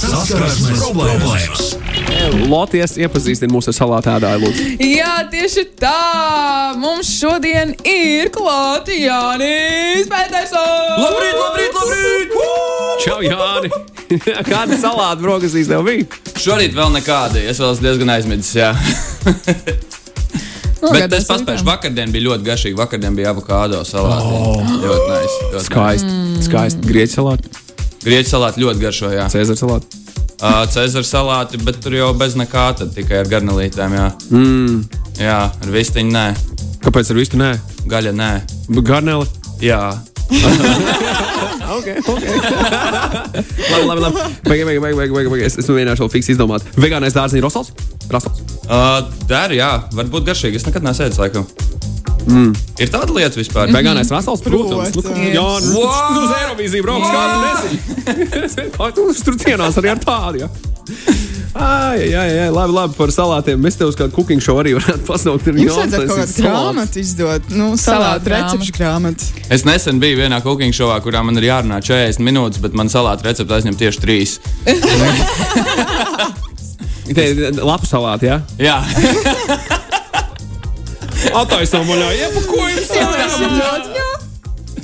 [0.00, 1.64] Saskarsmes problēmas.
[2.50, 4.40] Loties iepazīstina mūsu ar salātu ēdāju.
[4.44, 4.66] Lūdzu.
[4.86, 5.96] Jā, tieši tā.
[6.80, 11.04] Mums šodien ir klāts Jānis Petersons.
[11.04, 12.36] Labrīt, labrīt, labrīt!
[13.04, 13.70] Čau, Jāni!
[14.50, 16.08] Kāda salāta brokastīs tev bija?
[16.40, 17.42] Šorīt vēl nekāda.
[17.52, 18.56] Es vēl esmu diezgan aizmidzis.
[18.58, 18.72] jā.
[20.80, 21.60] Nu, Bet es paspēju.
[21.68, 22.76] Vakardien bija ļoti garšīgi.
[22.78, 24.30] Vakardien bija avokado salāti.
[24.32, 24.62] Oh.
[24.80, 25.34] Ļoti nice.
[25.42, 25.66] ļoti nice.
[25.66, 26.08] Skaisti.
[26.14, 26.38] Mm.
[26.46, 26.88] Skaisti.
[26.88, 27.50] Grieķu salāti,
[28.04, 29.10] Grieķu salāti ļoti garšo.
[29.12, 29.26] Jā.
[29.32, 29.98] Cēzara salāti.
[30.40, 33.92] Uh, Cēzara salāti, bet tur jau bez nekā, tad tikai ar garnelītēm.
[33.98, 34.84] Jā, Mm.
[35.20, 36.26] jā ar vistiņu nē,
[36.80, 37.50] Kāpēc ar visu nē?
[37.92, 38.30] gaļa nē.
[38.80, 39.26] Garneli.
[39.60, 39.82] Jā,
[41.70, 42.22] Ok, ok.
[43.72, 44.20] labi, labi, labi.
[44.48, 45.42] Beig, beig, beig, beig, beig.
[45.46, 46.64] Es, es mēģināšu vēl fiks izdomāt.
[46.80, 47.70] Vegānais dārziņš Rosals?
[48.10, 48.40] Rosals.
[48.66, 50.56] uh, der, jā, varbūt garšīgi.
[50.58, 51.46] Es nekad neesmu ēdis, laikam.
[52.28, 52.50] Mm.
[52.80, 53.70] Ir tāda lieta vispār.
[53.74, 54.92] Vegānais Rosals, protams.
[54.94, 55.24] Protams.
[55.32, 56.12] jā, nu, tu, What?
[56.14, 57.76] tu uz Eirovīziju brauc, kā tu nezini.
[58.76, 60.48] Kā tu tur cienās arī ar tādu, jā.
[61.50, 63.58] Ai, jā, jā, labi, labi, par salātiem.
[63.62, 65.48] Mēs tev uz kādu cooking show arī varētu pasaukt.
[65.50, 66.36] Ir tas kādu ir salāts.
[66.38, 69.30] grāmatu izdot, nu, Salātu salātu recepšu grāmatu.
[69.50, 73.26] Es nesen biju vienā cooking showā, kurā man ir jārunā 40 minūtes, bet man salāta
[73.26, 74.38] recepte aizņem tieši 3.
[77.16, 78.38] Te ir lapu salāti, jā?
[78.62, 78.78] Jā,
[81.40, 82.90] Attaisnām vaļā, iepakojums.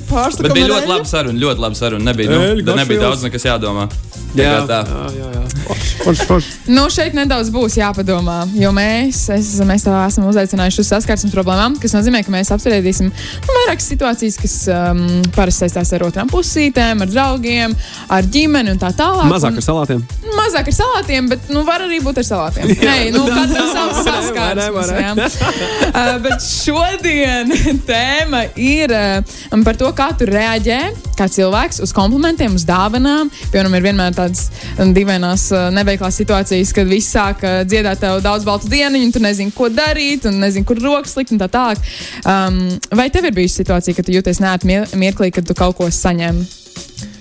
[0.07, 1.41] Pārsteigts, bet bija ļoti labi saruna.
[1.41, 2.07] Ļoti labi saruna.
[2.11, 3.89] Nebija, nu, tad nebija daudz nekas jādomā.
[4.37, 4.83] Jā, tā.
[4.87, 5.29] jā, jā.
[5.41, 5.76] jā.
[6.07, 6.51] Forši, forši.
[6.71, 11.75] Nu, šeit nedaudz būs jāpadomā, jo mēs, es, mēs tev esam uzaicinājuši uz saskarsmes problēmām,
[11.83, 15.01] kas nozīmē, ka mēs apspriedīsim nu, vairākas situācijas, kas um,
[15.35, 17.75] parasti saistās ar otrām pusītēm, ar draugiem,
[18.07, 19.27] ar ģimeni un tā tālāk.
[19.33, 20.05] Mazāk ar salātiem.
[20.23, 22.71] Un, mazāk ar salātiem, bet nu, var arī būt ar salātiem.
[22.71, 24.93] Nē, nu, katram savs saskarsmes.
[25.03, 25.11] jā.
[25.91, 27.51] Uh, bet šodien
[27.89, 30.79] tēma ir uh, par to, kā tu reaģē
[31.17, 33.31] kā cilvēks uz komplimentiem, uz dāvanām.
[33.49, 38.45] Piemēram, ir vienmēr tādas dīvainas, uh, neveiklās situācijas, kad viss sāk uh, dziedāt tev daudz
[38.45, 41.81] baltu dieniņu, un tu nezini, ko darīt, un nezini, kur rokas likt un tā tālāk.
[42.23, 45.89] Um, vai tev ir bijusi situācija, ka tu jūties neatmie- mirklī, kad tu kaut ko
[45.89, 46.43] saņem?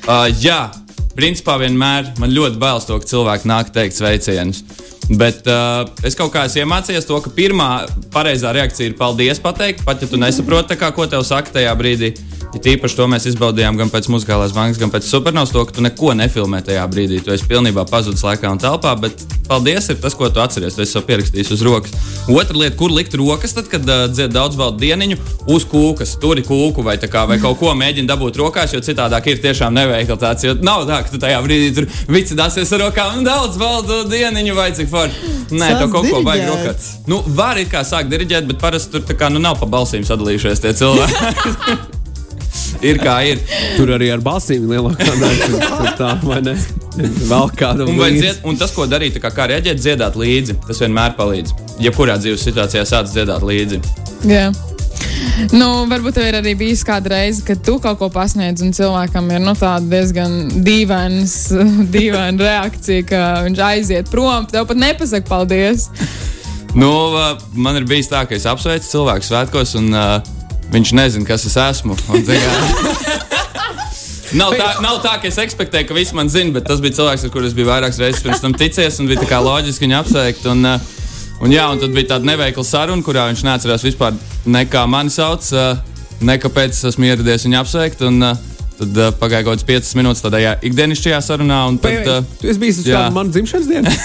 [0.06, 0.70] Uh, jā,
[1.16, 4.62] principā vienmēr man ļoti bail to, ka cilvēki nāk teikt sveicienus.
[5.06, 9.84] Bet uh, es kaut kā esmu iemācījies to, ka pirmā pareizā reakcija ir paldies pateikt,
[9.86, 12.16] pat ja tu nesaproti, kā, ko tev saka tajā brīdī.
[12.56, 15.83] Ja tīpaši to mēs izbaudījām gan pēc muzikālās bankas, gan pēc supernovas, to, ka tu
[15.84, 17.19] neko nefilmē tajā brīdī.
[17.21, 20.72] Tu esi pilnībā pazudis laikā un telpā, bet paldies ir tas, ko tu atceries.
[20.72, 21.93] Tu esi pierakstījis uz rokas.
[22.33, 25.19] Otra lieta, kur likt rokas, tad, kad uh, dzied daudz baldu dieniņu,
[25.53, 29.28] uz kūkas, tur ir kūku vai, kā, vai kaut ko mēģini dabūt rokās, jo citādāk
[29.28, 30.47] ir tiešām neveikli tāds.
[30.49, 34.56] Jo nav tā, ka tu tajā brīdī tur vicinās ar rokām un daudz baldu dieniņu
[34.56, 35.34] vai cik forši.
[35.53, 36.72] Nē, Sāc tev kaut ko vajag diriģēt.
[36.72, 36.89] rokāt.
[37.12, 40.09] Nu, var it kā sākt diriģēt, bet parasti tur tā kā, nu, nav pa balsīm
[40.09, 41.93] sadalījušies tie cilvēki.
[42.84, 43.41] ir kā ir.
[43.77, 45.49] Tur arī ar balsīm lielākā daļa.
[45.67, 46.56] Tur tā, vai ne?
[46.97, 50.61] Vēl kāda Un, dzied, un tas, ko darīt, kā, kā reaģēt, dziedāt līdzi.
[50.69, 51.56] Tas vienmēr palīdz.
[51.84, 53.83] Jebkurā dzīves situācijā sāc dziedāt līdzi.
[54.31, 54.49] Jā.
[55.53, 59.28] Nu, varbūt tev ir arī bijis kāda reize, kad tu kaut ko pasniedz, un cilvēkam
[59.34, 61.34] ir nu, tāda diezgan dīvains,
[61.95, 64.49] dīvaina reakcija, ka viņš aiziet prom.
[64.50, 65.91] Tev pat nepasaka paldies.
[66.77, 66.91] Nu,
[67.56, 70.35] man ir bijis tā, ka es apsveicu cilvēku svētkos, un uh,
[70.72, 71.97] viņš nezina, kas es esmu.
[72.12, 72.25] Un,
[74.37, 77.25] Nav tā, nav tā, ka es ekspektēju, ka visi man zina, bet tas bija cilvēks,
[77.25, 79.97] ar kuriem es biju vairākas reizes pirms tam ticies, un bija tā kā loģiski viņu
[80.00, 80.49] apsveikt.
[80.50, 80.82] Un, uh,
[81.41, 84.19] un, jā, un tad bija tāda neveikla saruna, kurā viņš neatcerās vispār,
[84.50, 85.78] ne kā mani sauc, uh,
[86.27, 88.03] ne kāpēc es esmu ieradies viņu apsveikt.
[88.10, 91.59] Un, uh, tad uh, pagāja kaut kāds 5 minūtes tādā jā, ikdienišķajā sarunā.
[91.70, 93.88] un Tad, uh, Tu esi bijis uz manu dzimšanas dienu?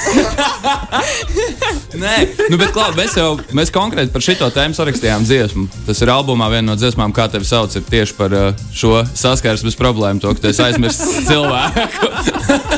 [2.01, 2.15] Nē,
[2.49, 5.63] nu, bet klāt, mēs jau mēs konkrēti par šo tēmu sarakstījām dziesmu.
[5.87, 8.39] Tas ir albumā viena no dziesmām, kā tevi sauc, ir tieši par uh,
[8.75, 12.11] šo saskarsmes problēmu, to, ka tu esi aizmirsis cilvēku.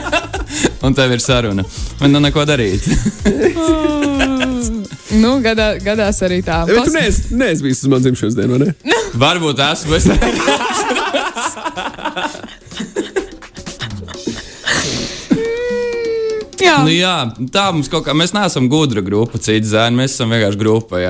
[0.84, 1.64] Un tev ir saruna.
[2.02, 2.84] Man nav neko darīt.
[5.14, 6.64] Nu, gadā, gadās arī tā.
[6.68, 9.00] Bet tu neesi, neesi bijis uz manu dzimšanas dienu, vai ne?
[9.24, 10.00] Varbūt esmu.
[10.00, 10.06] Es...
[16.64, 17.16] Jā, Nu, jā,
[17.52, 21.02] tā mums kaut kā, mēs neesam gudra grupa, citi zēni, mēs esam vienkārši grupa.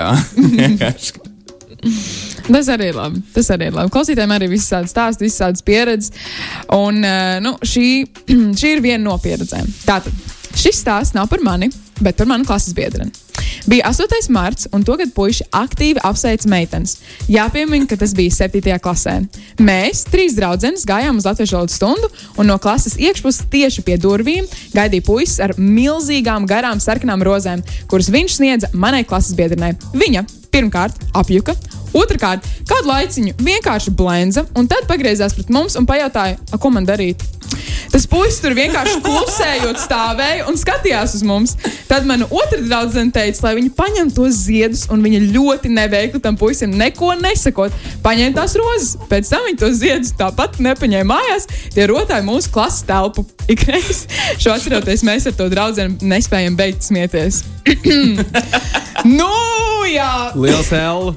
[2.44, 3.22] Tas arī ir labi.
[3.36, 3.92] Tas arī ir labi.
[3.94, 6.14] Klausītājiem arī viss tādas stāsts, visas tādas pieredzes.
[6.76, 7.88] Un eh, nu, šī,
[8.60, 9.68] šī ir viena no pieredzēm.
[9.86, 10.14] Tātad,
[10.60, 11.70] šis stāsts nav par mani,
[12.02, 13.12] bet par manu klases biedreni.
[13.66, 14.30] Bija 8.
[14.30, 16.98] marts, un tagad puiši aktīvi apsveica meitenes.
[17.32, 18.76] Jāpiemina, ka tas bija 7.
[18.84, 19.16] klasē.
[19.64, 24.48] Mēs, trīs draudzenes, gājām uz latviešu valodas stundu, un no klases iekšpuses tieši pie durvīm
[24.76, 29.78] gaidīja puisis ar milzīgām, garām sarkanām rozēm, kuras viņš sniedza manai klases biedrenei.
[29.96, 31.56] Viņa pirmkārt apjuka,
[31.98, 36.86] otrkārt kādu laiciņu vienkārši blenza, un tad pagriezās pret mums un pajautāja, "A, ko man
[36.86, 37.24] darīt.
[37.94, 41.56] Tas puisis tur vienkārši klusējot stāvēja un skatījās uz mums.
[41.90, 46.38] Tad mana otra draudzene teica, lai viņi paņem tos ziedus, un viņa ļoti neveikli tam
[46.40, 47.76] puisim neko nesakot.
[48.06, 51.48] Paņēma tās rozes, pēc tam viņi tos ziedus tāpat nepaņēma mājās.
[51.76, 53.26] Tie rotāja mūsu klases telpu.
[53.54, 54.06] Ikreiz
[54.42, 57.44] šo atceroties, mēs ar to draugu nespējam beigt smieties.
[59.20, 59.30] nu,
[59.92, 60.12] jā!
[60.36, 61.14] Liels L.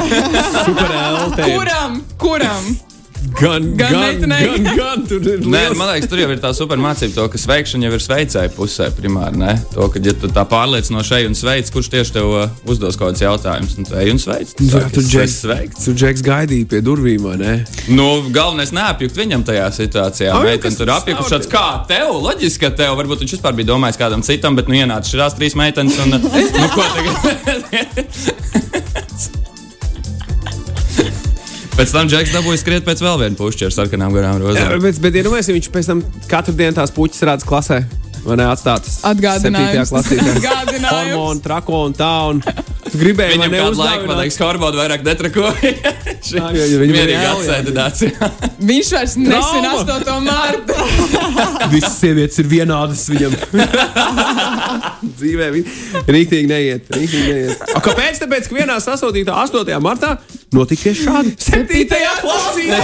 [0.66, 1.32] Super L.
[1.36, 1.48] te.
[1.52, 2.02] Kuram?
[2.20, 2.95] Kuram?
[3.36, 7.12] Gan, Gan gan, gan, gan, tur ir Nē, man liekas, tur jau ir tā supermācība,
[7.18, 9.36] to, ka sveikšana jau ir sveicēja pusē primāri.
[9.42, 9.54] Ne?
[9.74, 13.10] To, ka, ja tu tā pārliecinoši ej un sveic, kurš tieši tev uh, uzdos kaut
[13.12, 14.54] kādus jautājumus, un tu ej un sveic.
[14.56, 15.84] Tu Jā, saki, tur "Es Džeks, sveikts.
[15.84, 17.54] tur Džeks gaidīja pie durvīm, vai ne?
[17.92, 20.32] Nu, galvenais neapjukt viņam tajā situācijā.
[20.32, 24.24] Ai, Meitene tur tāds, kā tev, loģiski, ka tev, varbūt viņš vispār bija domājis kādam
[24.26, 27.14] citam, bet nu ienāca šīs trīs meitenes un nu, ko tagad?
[31.76, 34.78] Pēc tam Džeks dabūja skriet pēc vēl viena pušķa ar sarkanām garām Jā, rozēm.
[34.80, 35.98] bet, bet iedomājieties, ja viņš pēc tam
[36.30, 37.82] katru dienu tās puķis rāda klasē.
[38.26, 38.94] Vai ne atstātas?
[39.06, 39.92] Atgādinājums.
[40.00, 40.86] Atgādinājums.
[40.88, 42.08] Hormonu, trako un tā.
[42.32, 45.04] Un tu gribēji Viņam man kādu laiku, man liekas, hormonu vairāk.
[46.26, 47.34] Jā, viņam ir Mierīgi jā.
[47.36, 48.02] atsēdināts.
[48.66, 49.98] Viņš vairs nesina Trauma.
[50.00, 50.24] 8.
[50.26, 51.68] martu.
[51.76, 53.36] Visas sievietes ir vienādas viņam.
[55.20, 56.90] Dzīvē viņa rīktīgi neiet.
[56.96, 57.62] Rīktīgi neiet.
[57.76, 58.24] A, kāpēc?
[58.24, 59.70] Tāpēc, ka vienā sasodītā 8.
[59.84, 60.16] martā
[60.56, 61.34] notika tieši šādi.
[61.38, 61.86] 7.
[62.24, 62.80] klasē!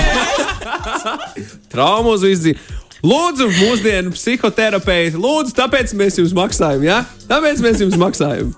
[1.72, 2.56] Visu dzīvi.
[3.02, 6.84] Lūdzu, mūsdienu psihoterapeiti, lūdzu, tāpēc mēs jums maksājam.
[6.86, 7.00] Ja?
[7.26, 8.52] Tāpēc mēs jums maksājam.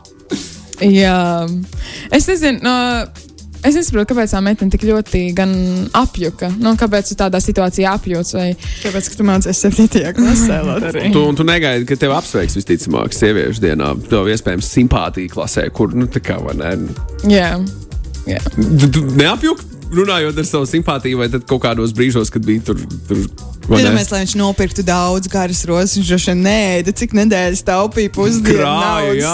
[0.84, 1.46] Jā,
[2.12, 2.60] es nezinu.
[2.64, 2.74] No,
[3.64, 5.52] Es nesaprotu, kāpēc tā meitene tik ļoti gan
[5.96, 6.50] apjuka.
[6.60, 8.34] Nu, kāpēc tu tādā situācijā apjūts?
[8.36, 8.50] Vai...
[8.82, 10.10] Tāpēc, ka tu mācījies 7.
[10.18, 10.58] klasē.
[11.14, 13.94] Tu, tu negaidi, ka tev apsveiks visticamāk sieviešu dienā.
[14.10, 16.74] Tev iespējams simpātija klasē, kur nu tā kā vai ne.
[17.24, 17.83] Jā, jā.
[18.26, 22.80] Neapjuki runājot ar savu simpātiju, vai kaut kādos brīžos, kad bija tur.
[23.08, 23.26] tur?
[23.64, 28.60] Iedomājieties, lai viņš nopirktu daudz garas rozes, viņš droši vien nēda, cik nedēļas taupīja pusdienu.
[29.16, 29.32] Jā.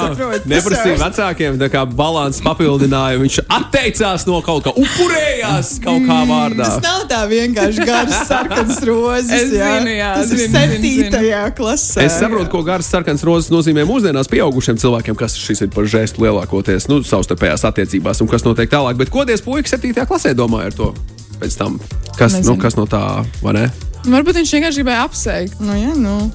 [0.50, 3.18] Neprasīja vecākiem, tā kā balanss papildināja.
[3.20, 6.68] Viņš atteicās no kaut kā, upurējās kaut kā vārdā.
[6.68, 9.34] Tas nav tā vienkārši garas sarkanas rozes.
[9.34, 9.72] Es jā.
[9.80, 11.10] zinu, jā, tas ir zinu, zinu.
[11.18, 11.52] 7.
[11.58, 12.06] klasē.
[12.06, 16.22] Es saprotu, ko garas sarkanas rozes nozīmē mūsdienās pieaugušiem cilvēkiem, kas šis ir par žēstu
[16.26, 19.00] lielākoties nu, savstarpējās attiecībās un kas notiek tālāk.
[19.00, 20.06] Bet ko diez puikas 7.
[20.06, 20.94] klasē domāja ar to?
[21.40, 21.78] Pēc tam,
[22.18, 22.52] kas, Nezinu.
[22.52, 23.04] nu, kas no tā,
[23.40, 23.68] vai ne?
[24.08, 25.58] Varbūt viņš vienkārši gribēja apsveikt.
[25.60, 26.30] Nu, jā, nu.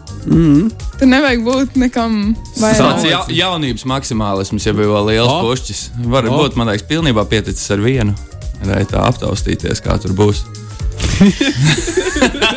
[1.00, 3.06] Tur nevajag būt nekam vairāk.
[3.10, 5.40] ja, jaunības maksimālisms, ja bija liels O.
[5.48, 5.80] pušķis.
[6.14, 6.32] Var O.
[6.44, 8.14] būt, man liekas, pilnībā pieticis ar vienu.
[8.66, 10.38] Lai tā aptaustīties, kā tur būs.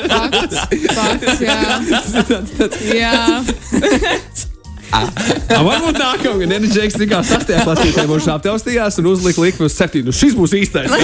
[0.09, 0.59] Fakts,
[0.95, 1.59] fakts, jā.
[2.97, 3.17] jā.
[4.89, 5.05] A,
[5.53, 7.53] varbūt nākamā gada Džeks tikai 6.
[7.65, 10.01] klasē mums aptaustījās un uzlika likmi uz 7.
[10.07, 10.91] Nu, šis būs īstais.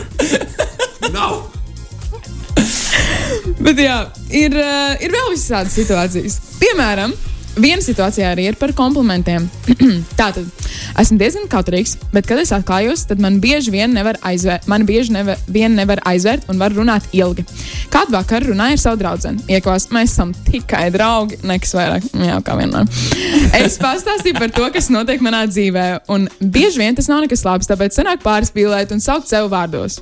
[1.20, 1.40] Nav.
[3.60, 3.96] Bet jā,
[4.32, 6.38] ir, uh, ir vēl visādas situācijas.
[6.60, 7.12] Piemēram,
[7.60, 9.44] viena situācija arī ir par komplimentiem.
[10.20, 10.46] Tātad,
[11.00, 15.12] esmu diezgan kautrīgs, bet, kad es atklājos, tad man bieži vien nevar aizvērt, man bieži
[15.12, 17.44] nevar, vien nevar aizvērt un var runāt ilgi.
[17.92, 19.34] Kādu vakaru runāju ar savu draugu.
[19.50, 22.06] Iekos, mēs esam tikai draugi, nekas vairāk.
[22.16, 22.88] Jā, kā vienmēr.
[23.60, 27.68] Es pastāstīju par to, kas notiek manā dzīvē, un bieži vien tas nav nekas labs,
[27.68, 30.00] tāpēc sanāk pārspīlēt un saukt sev vārdos.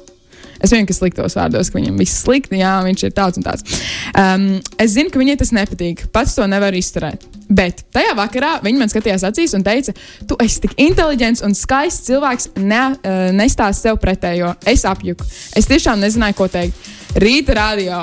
[0.64, 3.80] Es vienkārši sliktos vārdos, ka viņam viss slikti, jā, viņš ir tāds un tāds.
[4.18, 4.46] Um,
[4.80, 6.06] es zinu, ka viņai tas nepatīk.
[6.14, 7.24] Pats to nevar izturēt.
[7.48, 9.94] Bet tajā vakarā viņa man skatījās acīs un teica,
[10.28, 14.50] tu esi tik inteliģents un skaists cilvēks, ne, uh, nestāst sev pretējo.
[14.68, 15.24] Es apjuku.
[15.56, 16.90] Es tiešām nezināju, ko teikt.
[17.22, 18.02] Rīta radio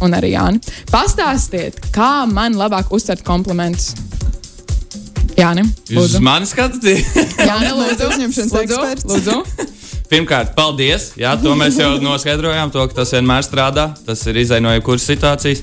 [0.00, 0.62] un arī Jāni.
[0.94, 3.92] Pastāstiet, kā man labāk uztvert komplimentus.
[5.38, 7.04] Jāni, Jūs uz mani skatāties?
[7.14, 8.08] Jāni, Komplimentu lūdzu.
[8.14, 9.04] uzņemšanas lūdzu, eksperts.
[9.12, 9.36] lūdzu.
[10.08, 11.12] Pirmkārt, paldies.
[11.20, 13.90] Jā, to mēs jau noskaidrojām, to, ka tas vienmēr strādā.
[14.06, 15.60] Tas ir izaicinājums no jebkuras situācijas.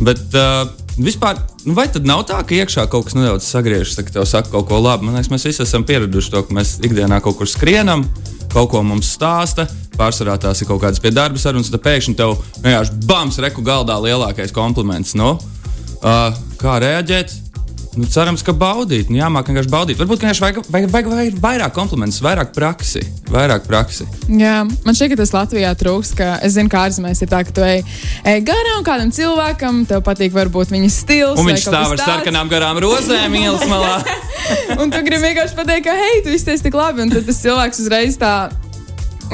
[0.00, 4.14] Bet uh, vispār, nu, vai tad nav tā, ka iekšā kaut kas nedaudz sagriežas, ka
[4.14, 5.08] tev saka kaut ko labu?
[5.08, 8.06] Man liekas, mēs visi esam pieraduši to, ka mēs ikdienā kaut kur skrienam,
[8.54, 9.66] kaut ko mums stāsta.
[9.98, 13.66] Pārsvarā tās ir kaut kādas pie darba sarunas, un tad pēkšņi tev vienkārši bams, reku
[13.66, 15.12] galdā lielākais kompliments.
[15.18, 17.49] Nu, uh, kā reaģēt?
[17.98, 19.08] Nu, cerams, ka baudīt.
[19.10, 19.98] Nu, jāmāk vienkārši baudīt.
[19.98, 23.02] Varbūt vienkārši vajag, vajag, vajag, vajag vairāk komplimentus, vairāk praksi.
[23.34, 24.06] Vairāk praksi.
[24.30, 26.12] Jā, man šķiet, ka tas Latvijā trūks.
[26.14, 27.82] ka Es zinu, kā ārzemēs ir tā, ka tu ej,
[28.30, 31.34] ej garām kādam cilvēkam, tev patīk varbūt viņa stils.
[31.42, 33.98] Un viņš stāv ar sarkanām garām rozēm ielas malā.
[34.80, 37.02] Un tu gribi vienkārši pateikt, ka, hei, tu izteicies tik labi.
[37.02, 38.34] Un tad tas cilvēks uzreiz tā.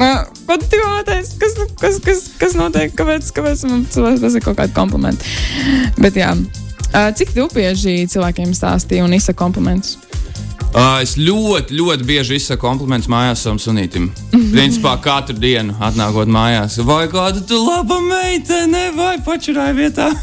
[0.01, 0.11] "Ā,
[0.47, 1.37] Ko tu tikko pateici?
[1.41, 2.93] Kas, kas, kas, kas notiek?
[2.97, 5.25] Kāpēc, kāpēc man cilvēks pasaka kaut kādu komplimentu?
[6.01, 6.29] Bet jā,
[7.17, 9.91] cik tu bieži cilvēkiem stāstīji un izsaka komplimentus?
[10.67, 14.09] Uh, es ļoti, ļoti bieži izsaku komplimentus mājās savam sunītam.
[14.33, 16.77] Principā katru dienu atnākot mājās.
[16.85, 20.09] Vai kāda tu laba meitene, vai pačurāja vietā?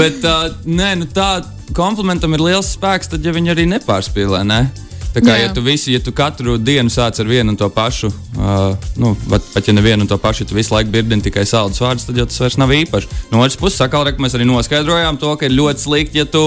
[0.00, 1.44] Bet uh, nē, nu tā
[1.76, 4.40] komplimentam ir liels spēks, tad ja viņi arī nepārspīlē.
[4.48, 4.85] Ne?
[5.16, 5.46] Tā kā, Jā.
[5.46, 9.14] ja tu, visu, ja tu katru dienu sāc ar vienu un to pašu, uh, nu,
[9.30, 12.04] pat, pat ja nevienu un to pašu, ja tu visu laiku birdini tikai saldus vārdus,
[12.04, 13.08] tad jau tas vairs nav īpaši.
[13.30, 16.42] No otras puses, sakal, rek, mēs arī noskaidrojām to, ka ir ļoti slikti, ja tu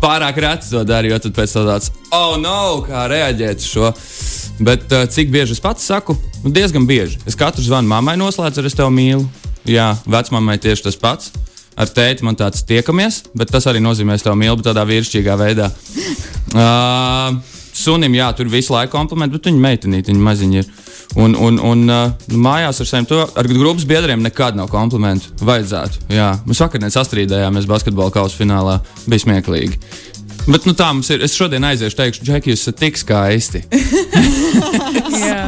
[0.00, 2.56] pārāk reti to dari, jo tad pēc tam tāds, oh, no,
[2.86, 3.90] kā reaģēt uz šo.
[4.64, 6.16] Bet uh, cik bieži es pats saku?
[6.40, 7.20] Nu, diezgan bieži.
[7.28, 9.26] Es katru zvanu mammai noslēdzu, ar es tevi mīlu.
[9.68, 11.34] Jā, vecmāmai tieši tas pats.
[11.76, 15.36] Ar tēti man tāds tiekamies, bet tas arī nozīmē, ka es tevi mīlu, tādā vīrišķīgā
[15.36, 15.68] veidā.
[16.56, 20.70] Uh, sunim, jā, tur visu laiku komplimenti, bet viņa meitenīte, viņa maziņa ir.
[21.16, 25.30] Un, un, un uh, mājās ar saviem to, ar grupas biedriem nekad nav komplimentu.
[25.46, 26.08] Vajadzētu.
[26.12, 26.32] Jā.
[26.48, 28.80] Mēs vakar nesastrīdējāmies basketbola kausa finālā.
[29.06, 29.80] Bija smieklīgi.
[30.46, 31.22] Bet nu, tā mums ir.
[31.26, 33.64] Es šodien aiziešu, teikšu, Džeki, jūs esat tik skaisti.
[35.26, 35.40] jā,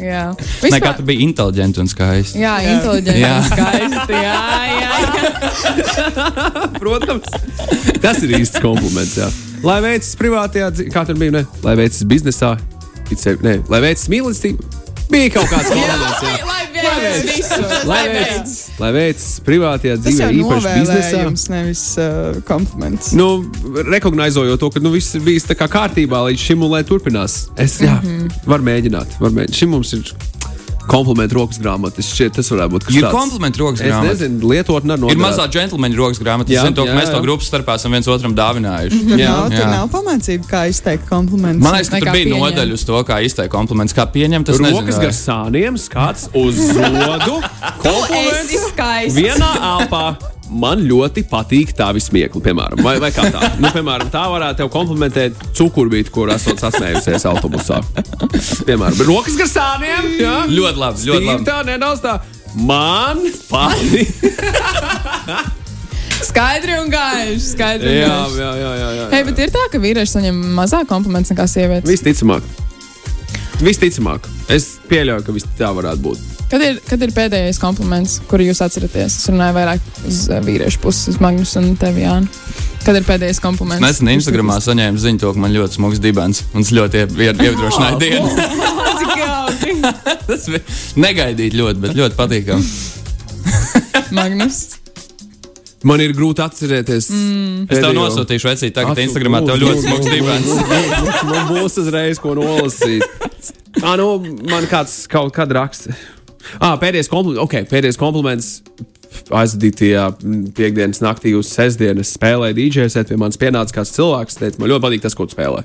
[0.00, 0.22] jā.
[0.64, 2.40] Nē, kā tu biji inteliģenti un skaisti.
[2.40, 3.20] Jā, inteliģenti.
[3.20, 3.34] Jā.
[3.34, 4.16] Jā, skaisti.
[4.24, 4.38] Jā,
[4.72, 6.06] jā, jā.
[6.80, 7.28] Protams,
[8.00, 9.18] tas ir īsts kompliments.
[9.20, 9.28] Jā.
[9.66, 11.44] Lai veicas privātajā dzīvē, kā tur bija, ne?
[11.66, 12.56] lai veicas biznesā,
[13.10, 14.72] it sevi, ne, lai veicas mīlestība.
[15.12, 16.24] Bija kaut kāds kompliments.
[16.24, 16.32] Jā.
[16.32, 16.48] Lai visu.
[16.48, 16.75] Lai veicas,
[18.82, 21.00] lai veicas privātajā Tas dzīvē, īpaši biznesā.
[21.00, 23.12] novēlējums, nevis uh, kompliments.
[23.16, 23.28] Nu,
[23.90, 27.46] Rekognizējot to, ka nu, viss ir bijis tā kā kārtībā līdz šim, un lai turpinās.
[27.56, 28.40] Es jā, mm -hmm.
[28.46, 29.20] varu mēģināt.
[29.20, 29.60] Var mēģināt.
[29.62, 30.14] Šim mums ir
[30.86, 31.98] komplimentu rokas grāmata.
[32.02, 33.14] Es šķiet, tas varētu būt kas Ir tāds.
[33.16, 34.12] komplimentu rokas Es grāmata.
[34.12, 36.48] nezinu, lietotne ar Ir mazā džentlmeņa rokas grāmata.
[36.54, 37.22] Jā, Es zinu, to, ka jā, mēs to jā.
[37.26, 39.00] grupas starpā esam viens otram dāvinājuši.
[39.10, 39.70] Tur Jā, nav, tur jā.
[39.70, 41.62] nav pamācība, kā izteikt komplimentus.
[41.62, 44.46] Man liekas, tur bija nodaļa uz to, kā izteikt komplimentus, kā pieņemt.
[44.46, 47.40] Tas Rokas nezinu, gar sāniem, skats uz zodu.
[48.70, 49.16] Skaists.
[49.18, 50.35] vienā elpā.
[50.46, 53.48] Man ļoti patīk tā vismiekli, piemēram, vai, vai kā tā.
[53.58, 57.80] Nu, piemēram, tā varētu tev komplimentēt cukurbīti, kur esat sasmējusies autobusā.
[58.68, 60.06] Piemēram, rokas gar sāniem.
[60.22, 61.48] Jā, Ļoti labi, ļoti Stīvi labi.
[61.50, 62.14] tā, nedaudz tā.
[62.56, 64.12] Man patīk.
[66.26, 67.40] Skaidri un gaiši.
[67.52, 68.38] Skaidri un jā, gaiši.
[68.40, 69.08] jā, jā, jā, jā.
[69.12, 71.90] Hei, bet ir tā, ka vīrieši saņem mazāk komplimentus nekā sievietes.
[71.90, 72.46] Visticamāk.
[73.60, 74.24] Visticamāk.
[74.52, 76.18] Es pieļauju, ka vis tā varētu būt.
[76.50, 79.16] Kad ir, kad ir pēdējais kompliments, kuru jūs atceraties?
[79.18, 82.28] Es runāju vairāk uz uh, vīriešu puses, uz Magnus un tevi, Jāni.
[82.86, 83.82] Kad ir pēdējais kompliments?
[83.82, 87.34] Nesen Instagramā saņēmu ziņu, to, ka man ļoti smags dibens un es ļoti ie- ie-
[87.48, 88.28] iedrošināju dienu.
[90.26, 90.62] Tas bija
[91.02, 92.64] negaidīt ļoti, bet ļoti patīkami.
[94.16, 94.62] Magnus.
[95.86, 97.10] Man ir grūti atcerēties.
[97.14, 97.66] Mm.
[97.70, 100.48] Es tev nosūtīšu vecīt, tagad Instagramā tev ļoti smags dibens.
[101.28, 103.04] Man būs uzreiz ko nolasīt.
[103.84, 105.94] Ah, nu, man kāds kaut kad raksta.
[106.60, 107.42] Ah, pēdējais kompliments.
[107.44, 108.50] Okay, pēdējais kompliments.
[109.32, 110.04] Aizdītajā
[110.56, 113.10] piekdienas naktī uz sestdienu es spēlēju DJ set.
[113.10, 115.64] Pie manis pienāca kāds cilvēks, teica, man ļoti patīk tas, ko tu spēlē.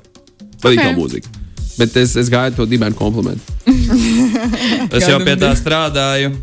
[0.61, 0.81] Patīk Ok.
[0.81, 0.87] okay.
[0.87, 1.37] tā mūzika.
[1.77, 3.41] Bet es, es gāju to dibenu komplimentu.
[4.97, 6.33] Es jau pie tā strādāju.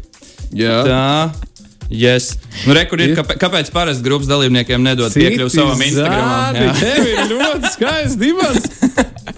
[0.56, 1.47] Jā, Tā.
[1.88, 2.34] Yes.
[2.66, 3.20] Nu, re, ir, Ir.
[3.40, 6.58] kāpēc, parasti grupas dalībniekiem nedod piekļuvi savam Instagramam?
[6.58, 6.74] Jā.
[6.82, 8.68] Tev ir ļoti skaists dibens.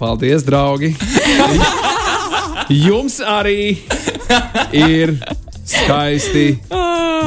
[0.01, 0.91] Paldies, draugi.
[2.71, 3.77] Jums arī
[4.75, 5.15] ir
[5.63, 6.45] skaisti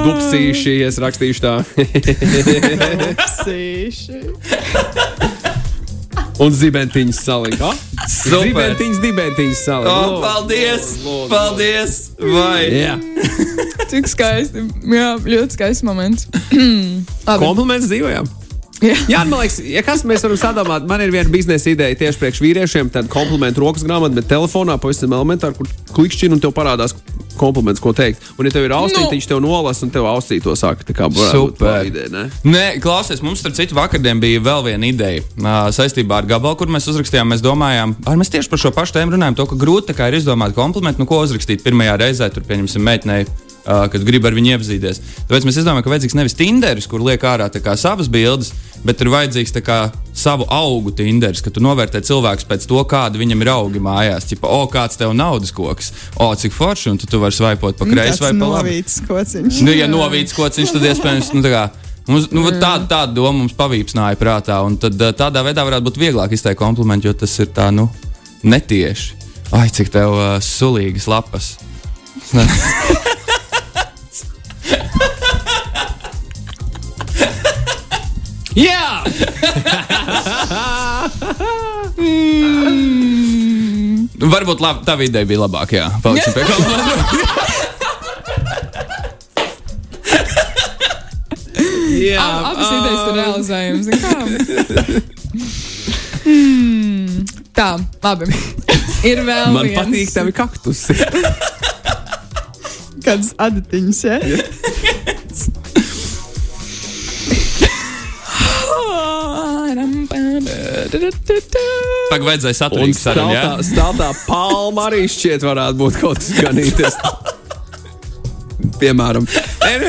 [0.05, 1.57] dupsīši, es rakstīšu tā.
[3.41, 4.21] Sīši.
[6.43, 7.71] Un zibentiņas salika.
[8.11, 8.49] Super.
[8.49, 9.93] Zibentiņas, dibentiņas salika.
[9.95, 10.89] O, paldies!
[11.05, 11.29] Lūdzu.
[11.31, 11.99] Paldies!
[12.19, 12.63] Vai!
[12.75, 12.97] Jā.
[13.93, 14.65] Cik skaisti.
[14.91, 16.27] Jā, ļoti skaists moments.
[17.45, 18.27] Kompliments dzīvojam.
[18.83, 18.97] Jā.
[19.09, 22.41] Jā, man liekas, ja kas mēs varam sadomāt, man ir viena biznesa ideja tieši priekš
[22.43, 26.97] vīriešiem, tad komplimentu rokas grāmatu, bet telefonā pavisam elementāri, kur klikšķina un tev parādās
[27.39, 28.23] kompliments, ko teikt.
[28.39, 29.21] Un, ja tev ir austiņa, Nu.
[29.29, 30.85] tev nolasa un tev austī to saka.
[30.85, 31.85] Tā kā Super.
[31.87, 32.25] ideja, ne?
[32.45, 36.69] Nē, klausies, mums starp citu vakardien bija vēl viena ideja ā, saistībā ar gabalu, kur
[36.73, 37.33] mēs uzrakstījām.
[37.35, 40.55] Mēs domājām, ar mēs tieši par šo pašu tēmu runājam, to, ka grūti ir izdomāt
[40.55, 43.27] komplimentu, nu, ko uzrakstīt pirmajā reizē, tur pieņemsim meitenei.
[43.65, 45.01] ā, Kad grib ar viņu iepazīties.
[45.25, 47.49] Tāpēc mēs domājam, ka vajadzīgs nevis Tinderis, kur liek ārā
[47.81, 48.53] savas bildes,
[48.85, 49.79] bet ir vajadzīgs kā
[50.15, 54.29] savu augu Tinderis, ka tu novērtē cilvēku pēc to, kāda viņam ir augi mājās.
[54.31, 57.89] Tipo, o, kāds tev naudas koks, o, cik forši, un tu, tu vari svaipot pa
[57.89, 58.77] kreisi vai pa labi.
[58.77, 59.63] novīts kociņš.
[59.67, 61.65] Nu, ja novīts kas, tad iespējams, nu, tā kā.
[62.05, 66.37] Mums, nu, tāda, tāda doma mums pavīpsnāja prātā, un tad, tādā veidā varētu būt vieglāk
[66.37, 67.89] izteikt komplimentu, jo tas ir tā, nu,
[68.45, 69.23] netieši.
[69.57, 71.55] Ai, cik tev uh, sulīgas lapas.
[78.55, 79.03] Jā!
[84.15, 85.75] Nu, varbūt labi, tā ideja bija labākā.
[85.81, 86.95] Jā, paliksim pie komplimentu.
[92.05, 93.87] Jā, Ab- Abas idejas ir realizējamas.
[94.03, 94.13] kā?
[97.55, 97.69] Tā,
[98.03, 98.27] labi.
[99.07, 99.77] Ir vēl Man viens.
[99.79, 100.93] patīk tavi kaktusi.
[103.05, 104.17] Kādas adatiņas, ja?
[110.95, 113.31] Pagaidzi, vajadzēja saturēt sarunu.
[113.33, 113.57] staltā, Ja?
[113.67, 116.99] staltā palma arī šķiet varētu būt kaut kas ganīties.
[118.81, 119.27] Piemēram,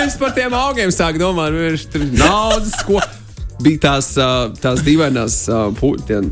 [0.05, 2.99] es par tiem augiem sāku domāt, nu, viņš tur naudas, ko.
[3.63, 4.09] Bija tās,
[4.59, 5.37] tās dīvainās,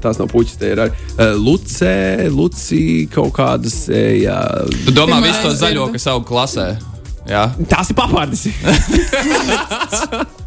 [0.03, 0.91] tās nav puķis, tie ir arī
[1.39, 1.93] Lucē,
[2.35, 3.77] Lucija, kaut kādas.
[3.87, 4.35] Jā,
[4.83, 6.73] Tu domā, visu to zaļo, kas aug klasē.
[7.29, 7.45] Jā.
[7.71, 8.43] tās ir papārdes.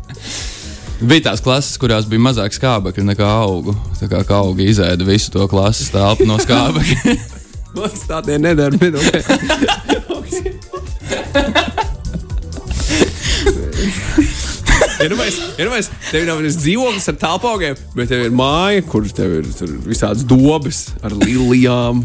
[1.00, 3.75] Bija tās klases, kurās bija mazāk skābekļa nekā augu.
[4.00, 7.17] Tā kā augi izēda visu to klases telpu no skābekļa.
[7.76, 8.73] Man tā tie nedara.
[8.97, 9.21] Okay.
[15.07, 19.37] Ir jau mēs, tev nav nevis dzīvoklis ar tālpaugiem, bet tev ir māja, kur tev
[19.43, 22.00] ir tur visādas dobas ar lilijām,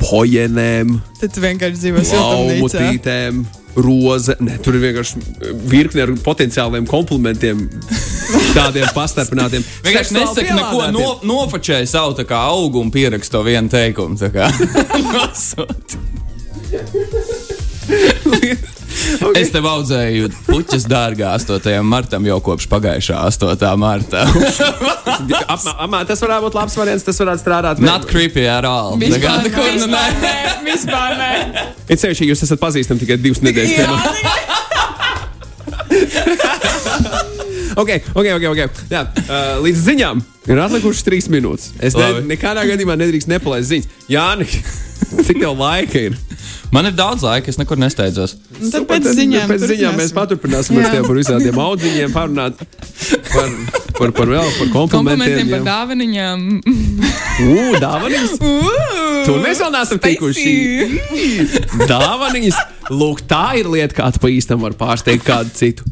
[0.00, 2.56] pojenēm, Tad tu vienkārši dzīvo siltumnīcā.
[2.56, 3.44] laumutītēm.
[3.76, 5.20] Roze, ne, tur ir vienkārši
[5.68, 7.66] virkne ar potenciāliem komplimentiem,
[8.56, 9.62] tādiem pastarpinātiem.
[9.86, 14.16] Vienkārši nesaka neko, no, nofočēja savu augu un pierakstu to vienu teikumu.
[14.16, 14.48] tā kā.
[19.26, 19.42] Okay.
[19.42, 21.82] Es tev audzēju puķis dārgā 8.
[21.86, 23.66] martam jau kopš pagājušā 8.
[23.80, 24.24] marta.
[25.46, 27.82] Apmā, apmā, tas varētu būt labs variants, tas varētu strādāt.
[27.82, 28.98] Not creepy at all.
[29.00, 30.04] Vispār, ne.
[30.22, 30.36] nē,
[30.66, 31.32] vispār nē.
[31.88, 33.72] Ir ja jūs esat pazīstami tikai divas nedēļas.
[33.76, 34.54] Jā, pirms.
[37.76, 38.44] Ok, ok, ok.
[38.50, 38.68] okay.
[38.88, 41.74] Jā, uh, līdz ziņām ir atlikušas trīs minūtes.
[41.84, 43.90] Es ne, nekādā gadījumā nedrīkst nepalaist ziņas.
[44.08, 44.46] Jāni,
[45.26, 46.16] cik tev laika ir?
[46.74, 48.36] Man ir daudz laika, es nekur nesteidzos.
[48.56, 50.18] Un Tad Super, pēc ziņām, pēc ziņām mēs turpināsim.
[50.18, 52.62] paturpināsim ar tevi par visādiem audziņiem, parunāt
[53.32, 53.52] par,
[53.98, 54.90] par, par vēl par komplimentiem.
[54.96, 56.38] Komplimentiem par dāvaniņām.
[57.46, 58.36] Ū, dāvanas!
[59.26, 60.54] Tur mēs vēl neesam tikuši.
[61.86, 62.60] Dāvanas!
[62.90, 65.86] Lūk, tā ir lieta, kā tu pa īstam vari pārsteigt kādu citu.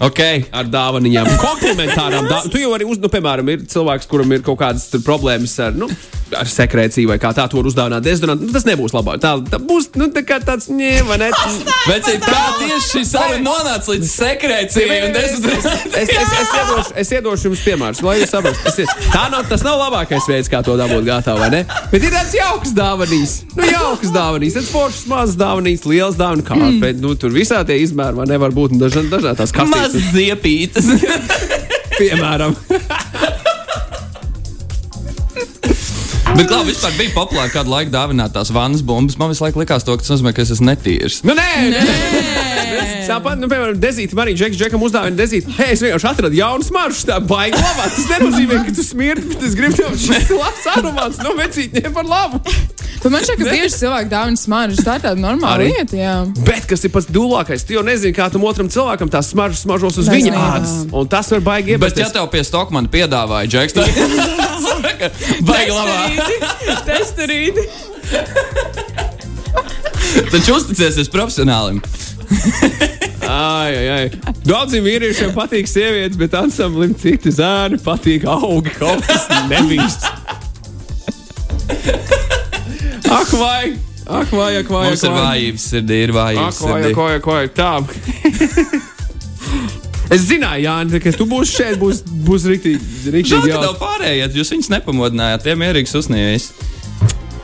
[0.00, 0.20] Ok,
[0.56, 2.24] ar dāvanām, komplementārām.
[2.30, 2.38] Dā...
[2.48, 5.76] Tu jau arī, uz, nu, piemēram, ir cilvēks, kuram ir kaut kādas tur problēmas ar,
[5.76, 5.90] nu,
[6.38, 8.46] ar sekreciju vai kā tā, to var uzdāvināt dezodorātu.
[8.46, 9.18] Nu, tas nebūs labāk.
[9.22, 10.92] Tā, tā būs nu, tā kā tāds, ne?
[11.90, 15.66] Vecīt, kā tieši šī saruna nonāca līdz sekrecijai un Es, es,
[16.00, 18.62] es, es, iedošu, es iedošu jums piemērus, lai jūs saprastu.
[18.66, 21.62] Tas, ir- tā nav, tas nav labākais veids, kā to dabūt gatavu, vai ne?
[21.92, 23.34] Bet ir tāds jauks dāvanīs.
[23.58, 24.56] Nu, jauks dāvanīs.
[24.58, 26.76] Tas foršs mazs dāvanīs, liels dāvanas kārtas.
[26.76, 26.80] Mm.
[26.84, 28.76] Bet, nu, tur visā tie izmēri man nevar būt.
[28.76, 30.90] un Dažādi dažādi tās Maz kastītes, ziepītas.
[31.98, 32.56] piemēram.
[36.36, 39.86] Bet, kā vispār bija populāri kādu laiku dāvināt tās vannas bumbas, man visu laiku likās
[39.86, 41.20] to, tas nozīmē, ka es esmu netīrs.
[41.26, 42.99] Nu, nē, nē.
[43.10, 45.50] Tāpat, nu, piemēram, dezīti, man arī Džeks, Džekam uzdāvina dezīti.
[45.58, 47.88] Hei, es vienkārši atradu jaunu smaržu, tā baigi labā.
[47.90, 52.06] Tas nenozīmē, ka tu smirdi, bet es gribu tev šis labs aromāts no vecītņiem par
[52.06, 52.42] labu.
[53.00, 54.82] Bet man šķiet, ka bieži cilvēki dāvina smaržas.
[54.84, 55.70] Tā ir tāda normāla Arī?
[55.72, 55.96] lieta.
[55.96, 56.14] Jā.
[56.44, 57.64] Bet kas ir pats dūlākais?
[57.64, 60.74] Tu jau nezini, kā tam otram cilvēkam tās smaržas smaržos uz viņa ādas.
[60.92, 63.88] Un tas var baigi Bet, ja tev pie Stokmana piedāvāja Džeks, tad
[65.48, 66.28] baigi labā.
[66.90, 67.64] Testurīti.
[70.30, 71.80] Taču uzticies profesionālim.
[73.30, 74.34] Ai, ai, ai.
[74.42, 78.72] Daudziem vīriešiem patīk sievietes, bet ansamblim citi zēni patīk augi.
[78.78, 80.08] Kaut kas nebīst.
[83.10, 83.76] Ak, vai!
[84.10, 84.86] Ak, vai, ak, vai!
[84.88, 85.22] Mums ak, ir vai.
[85.26, 87.44] vājības sirdī, ir vājības Ak, vai, ak, vai, ak, vai.
[87.54, 87.72] Tā.
[90.10, 92.80] Es zināju, Jānis, ka tu būsi šeit, būs, būs rīktīgi.
[93.30, 96.48] Žēl, ka tev pārējāt, jūs viņus nepamodinājāt, tie mierīgs uzsnījis.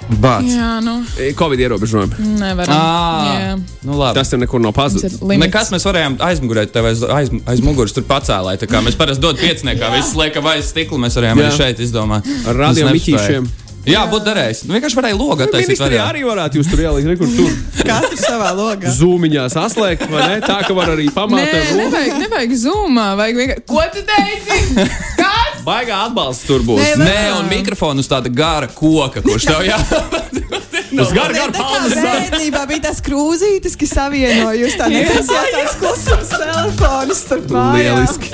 [0.07, 0.47] Bāc.
[0.47, 1.01] Jā, nu,
[1.39, 2.15] Covid ierobežojumi.
[2.39, 2.77] nevaram.
[3.27, 3.57] Jā.
[3.83, 4.15] Nu labi.
[4.21, 5.19] Tas jau nekur nav pazudis.
[5.21, 8.07] Nekas mēs varējām aizmugurēt tev aiz, aiz, aiz muguras, tur
[8.71, 11.51] kā mēs parasti dodam pieciniekā, viss liekam aiz stikla, mēs varējām Jā.
[11.51, 12.27] arī šeit izdomāt.
[12.47, 13.49] Ar radio miķīšiem.
[13.87, 14.65] Jā, būtu derējis.
[14.67, 15.69] Nu, vienkārši varēja logu attaisīt.
[15.71, 16.11] Ministrijā variantu.
[16.11, 17.53] arī varētu jūs tur ielikt, nekur tur
[17.87, 18.91] Katrs savā logā.
[18.91, 20.41] zūmiņā saslēgt, vai ne?
[20.43, 21.77] Tā ka var arī Nē, pamāt roku.
[21.79, 23.05] nevajag, nevajag zūmā.
[23.21, 23.67] Vajag vienkārši.
[23.71, 24.89] Ko tu teici?
[25.67, 26.79] Baigā atbalsts tur būs.
[27.01, 29.81] Nē, Nē, un mikrofonu uz tāda gara koka, kurš tev jā.
[30.97, 31.93] Uz garu, garu palmas.
[31.99, 37.99] bērnībā bija tās krūzītes, kas savienoja jūs tā tāds klusums telefonus starp mājām.
[37.99, 38.31] Lieliski.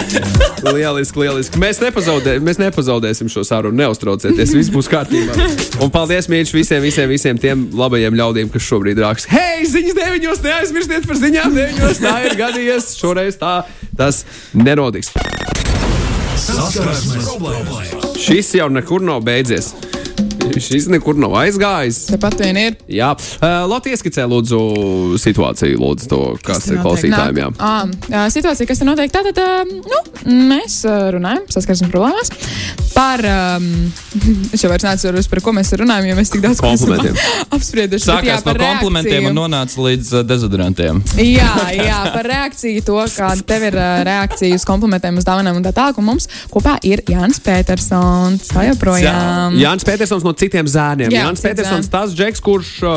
[0.68, 1.62] lieliski, lieliski.
[1.62, 3.80] Mēs, nepazaudē, mēs nepazaudēsim šo sarunu.
[3.80, 5.34] Neuztraucieties, viss būs kārtībā.
[5.82, 9.32] Un paldies, mīļš, visiem, visiem, visiem tiem labajiem ļaudīm, kas šobrīd raksta.
[9.32, 12.04] Hei, ziņas deviņos, neaizmirstiet par ziņām deviņos.
[12.04, 12.92] Tā ir gadījies.
[13.00, 13.62] Šoreiz tā
[13.98, 14.22] tas
[14.54, 15.10] nenotiks.
[16.42, 17.92] Saskarsmes problēmas.
[18.18, 19.68] Šis jau nekur nav beidzies.
[20.60, 22.04] Šis nekur nav aizgājis.
[22.12, 22.78] Tepat vien ir.
[22.92, 24.58] Jā, uh, Latvijas ieskicē lūdzu
[25.22, 27.38] situāciju, lūdzu to, kas ir klausītājiem.
[27.38, 27.50] Jā.
[27.62, 30.00] À, situācija, kas te notiek, tātad ā, nu,
[30.50, 30.82] mēs
[31.14, 32.32] runājam, saskarsmes problēmās.
[32.96, 33.22] par.
[33.22, 33.92] Um,
[34.54, 37.16] es jau vairs neatceros, par ko mēs runājam, jo mēs tik daudz Komplimentiem.
[37.56, 38.06] apsprieduši.
[38.08, 39.32] bet jā, Sākās no par komplimentiem reakciju.
[39.32, 41.02] un nonāca līdz uh, dezodorantiem.
[41.22, 45.66] Jā, jā, par reakciju, to, kāda tev ir uh, reakcija uz komplimentiem, uz dāvanām un
[45.66, 46.00] tā tālāk.
[46.02, 48.50] Un mums kopā ir Jānis Petersons.
[48.52, 49.56] Kā joprojām?
[49.60, 51.12] Jānis Petersons no citiem zēniem.
[51.14, 52.92] Jā, Jānis Petersons, tas džeks, kurš uh,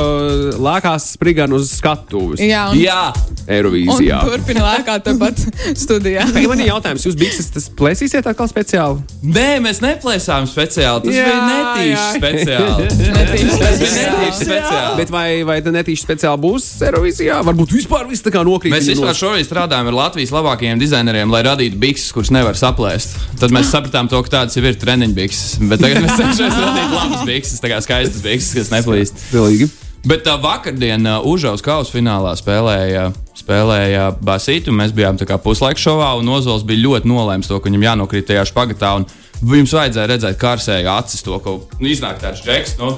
[0.65, 4.19] lākās spriganu uz skatuves Jā, un, Jā, un Eirovīzijā.
[4.25, 5.41] turpina lēkāt tepat
[5.85, 6.25] studijā.
[6.33, 9.03] Tagad man ir jautājums, jūs bikses tas plēsīsiet atkal speciāli?
[9.25, 11.05] nē, mēs neplēsām speciāli.
[11.05, 12.87] Tas Jā, bija netīši speciāli.
[13.15, 13.91] Netīši speciāli.
[13.95, 14.95] netīši speciāli.
[14.99, 17.39] Bet vai, vai tā netīši speciāli būs Eirovīzijā?
[17.45, 18.73] Varbūt vispār viss tā kā nokrīt.
[18.73, 23.15] Mēs vispār no- šoreiz strādājam ar Latvijas labākajiem dizaineriem, lai radītu bikses, kuras nevar saplēst.
[23.41, 25.55] Tad mēs sapratām, to, ka tādas jau ir treniņu bikses.
[25.69, 29.19] Bet tagad mēs cenšamies radīt labas bikses, tā kā skaistas bikses, kas neplīst.
[29.31, 29.69] Pilnīgi.
[30.05, 33.07] Bet uh, vakardien uh, Užaus kausa finālā spēlēja,
[33.39, 34.73] spēlēja Basītu.
[34.75, 38.45] Mēs bijām tā puslaika šovā, un Ozols bija ļoti nolēms to, ka viņam jānokrīt tajā
[38.51, 38.93] špagatā.
[38.99, 39.07] un
[39.41, 42.77] Jums vajadzēja redzēt kārsēju acis to, ka nu, iznāk tāds džeks.
[42.77, 42.93] Nu,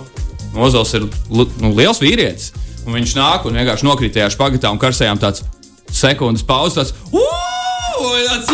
[0.67, 2.51] Ozols ir nu, liels vīrietis.
[2.87, 5.47] Un viņš nāk un vienkārši nokrīt tajā špagatā un karsējām tāds
[5.91, 6.75] sekundes pauzes.
[6.75, 7.23] tāds,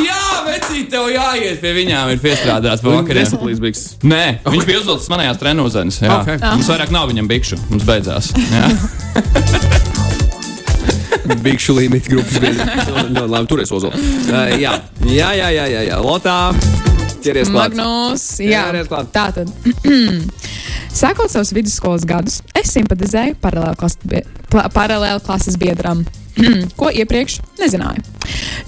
[0.04, 3.24] Jā, vecīt, tev jāiet pie viņām, ir piestrādāts pa vakariem.
[3.24, 3.98] Nesaplīs bikses.
[4.08, 6.00] Nē, viņš bija uzvilcis manējās treniņos.
[6.18, 6.32] Ok.
[6.46, 7.60] Mums vairāk nav viņam bikšu.
[7.72, 8.32] Mums beidzās.
[8.54, 8.68] Jā.
[11.44, 12.40] Bikšu līmeņa grupas.
[12.90, 13.96] No, no, labi, turies ozolu.
[13.96, 14.74] Uh, jā,
[15.08, 16.00] jā, jā, jā, jā, jā.
[16.04, 16.36] Lotā.
[17.24, 17.76] Ķeries klāt.
[17.78, 19.12] Magnus, jā, ķeries klāt.
[19.16, 19.52] tā tad.
[21.04, 26.04] Sākot savus vidusskolas gadus, es simpatizēju pla- paralēlklases biedram,
[26.80, 28.04] ko iepriekš nezināju.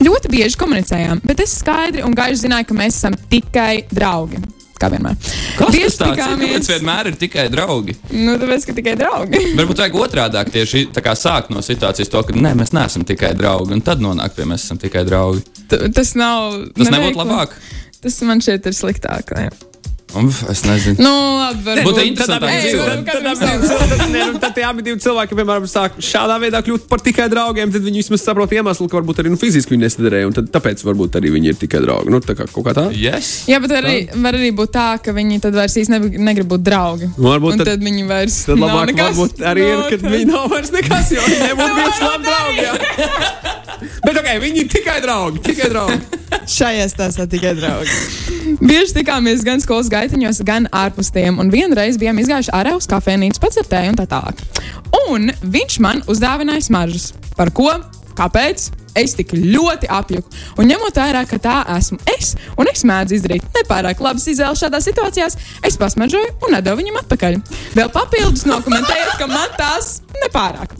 [0.05, 4.41] Ļoti bieži komunicējām, bet es skaidri un gaiši zināju, ka mēs esam tikai draugi.
[4.75, 5.15] Kā vienmēr.
[5.55, 6.39] Kas Bieži tas tāds ir?
[6.41, 7.93] Kāpēc vienmēr ir tikai draugi?
[8.11, 9.39] Nu, tāpēc, ka tikai draugi.
[9.59, 13.31] Varbūt vajag otrādi tieši tā kā sākt no situācijas, to, ka nē, mēs neesam tikai
[13.39, 15.45] draugi, un tad nonākt pie mēs esam tikai draugi.
[15.71, 16.57] T- Tas nav.
[16.75, 17.55] Tas nebūtu labāk.
[18.03, 19.31] Tas man šķiet ir sliktāk.
[19.39, 19.47] ne?
[20.15, 20.95] Uf, es nezinu.
[21.03, 21.85] Nu, labi, varbūt.
[21.89, 23.09] Būtu interesanti varbūt
[24.39, 28.01] Tad, nu, abi divi cilvēki, piemēram, sāk šādā veidā kļūt par tikai draugiem, tad viņi
[28.03, 31.33] vismaz saprot iemeslu, ka varbūt arī nu, fiziski viņi nesadarēja, un tad, tāpēc varbūt arī
[31.35, 32.13] viņi ir tikai draugi.
[32.13, 32.85] Nu, tā kā kaut kā tā.
[32.95, 33.43] Yes.
[33.51, 36.63] Jā, bet arī, var arī būt tā, ka viņi tad vairs īsti negrib, negrib būt
[36.65, 37.11] draugi.
[37.17, 39.11] Varbūt Un tad- tad viņi vairs Tad labāk nekas.
[39.15, 42.23] varbūt arī ir, Nu, kad tad- viņi nav vairs nekas, jo viņi nebūtu bijuši labi
[42.31, 42.65] draugi.
[44.05, 45.99] Bet ok, viņi ir tikai draugi, tikai draugi.
[46.45, 47.95] Šajā stāstā tikai draugi.
[48.61, 51.39] Bieži tikāmies gan skolas gaitiņos, gan ārpus tiem.
[51.41, 54.41] Un vienreiz bijām izgājuši ārā uz kafejnīcu, padzertēju un tā tālāk.
[55.09, 57.11] Un viņš man uzdāvināja smaržas.
[57.35, 57.71] Par ko?
[58.15, 58.69] Kāpēc?
[58.95, 60.29] Es tik ļoti apjuku.
[60.59, 64.87] Un ņemot vērā, ka tā esmu es, un es mēdzu izdarīt nepārāk labas izvēles šādās
[64.87, 67.39] situācijās, es pasmaržoju un devu viņam atpakaļ.
[67.75, 70.77] Vēl papildus nokomentējot, ka man tās nepārāk.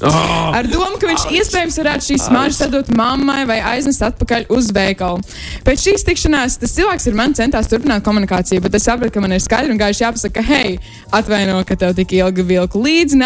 [0.55, 5.19] Ar domu, ka viņš iespējams varētu šīs smaržas atdot mammai vai aiznest atpakaļ uz veikalu.
[5.67, 9.35] Pēc šīs tikšanās tas cilvēks ar mani centās turpināt komunikāciju, bet es sapratu, ka man
[9.35, 10.77] ir skaidri un gaiši jāpasaka, hei,
[11.15, 13.19] atvaino, ka tev tik ilgi vilku līdzi,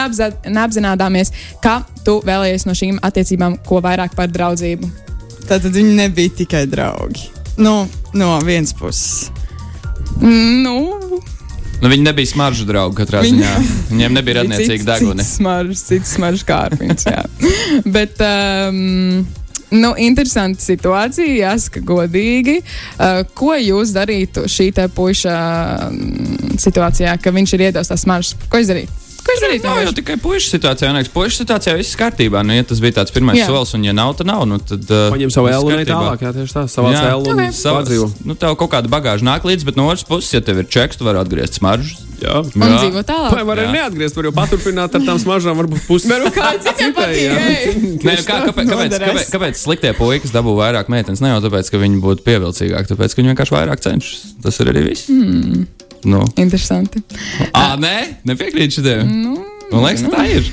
[0.49, 4.90] neapzinādāmies, ka tu vēlējies no šīm attiecībām ko vairāk par draudzību.
[5.50, 7.30] Tātad viņi nebija tikai draugi.
[7.60, 7.84] Nu,
[8.14, 9.30] no vienas puses.
[10.22, 10.78] Nu,
[11.80, 13.52] Nu, viņi nebija smaržu draugi katrā Viņi- ziņā.
[13.90, 15.24] Viņiem nebija radniecīga deguna.
[15.24, 17.22] Smaržas, cits smaržas kārpiņš, jā.
[17.96, 19.24] Bet, um,
[19.72, 22.58] nu, interesanta situācija, jāsaka godīgi.
[23.00, 25.38] Uh, ko jūs darītu šī te puiša
[25.88, 26.02] um,
[26.60, 28.36] situācijā, ka viņš ir iedos tās smaržas?
[28.52, 28.99] Ko jūs darītu?
[29.25, 29.67] Ko jūs darītu?
[29.67, 32.41] Nav jau tikai puikas situācijā, nē, puikas situācijā viss kārtībā.
[32.47, 33.47] Nu, ja tas bija tāds pirmais Jā.
[33.51, 34.45] solis, un ja nav, tad nav.
[34.49, 37.55] Nu, tad, uh, Paņem savu elu un tālāk, jā, tieši tā, savā cēlu un Ok.
[37.55, 38.10] Savas, sadzīvo.
[38.25, 40.99] nu, tev kaut kāda bagāža nāk līdzi, bet no otras puses, ja tev ir čeks,
[40.99, 42.05] tu vari atgriezt smaržas.
[42.19, 42.41] Jā.
[42.43, 42.79] Un Jā.
[42.84, 43.32] dzīvo tālāk.
[43.32, 46.10] Vai var arī neatgriezt, var jau paturpināt ar tām smaržām, varbūt pusi.
[46.12, 47.75] Varbūt kādam citam patīk, ej.
[48.10, 51.23] Nē, kā, kāpēc, kāpēc, kāpēc, kāpēc sliktie puikas dabū vairāk meitenes?
[51.23, 54.34] Ne jau tāpēc, ka viņi būtu pievilcīgāki, tāpēc, ka viņi vienkārši vairāk cenšas.
[54.43, 55.08] Tas ir arī viss.
[55.08, 55.63] Mm.
[56.08, 56.24] Nu.
[56.40, 57.04] Interesanti.
[57.52, 57.96] À, nē,
[58.28, 59.08] nepiekrīt šitiem.
[59.10, 60.48] Nu, Man liekas, ka tā ir.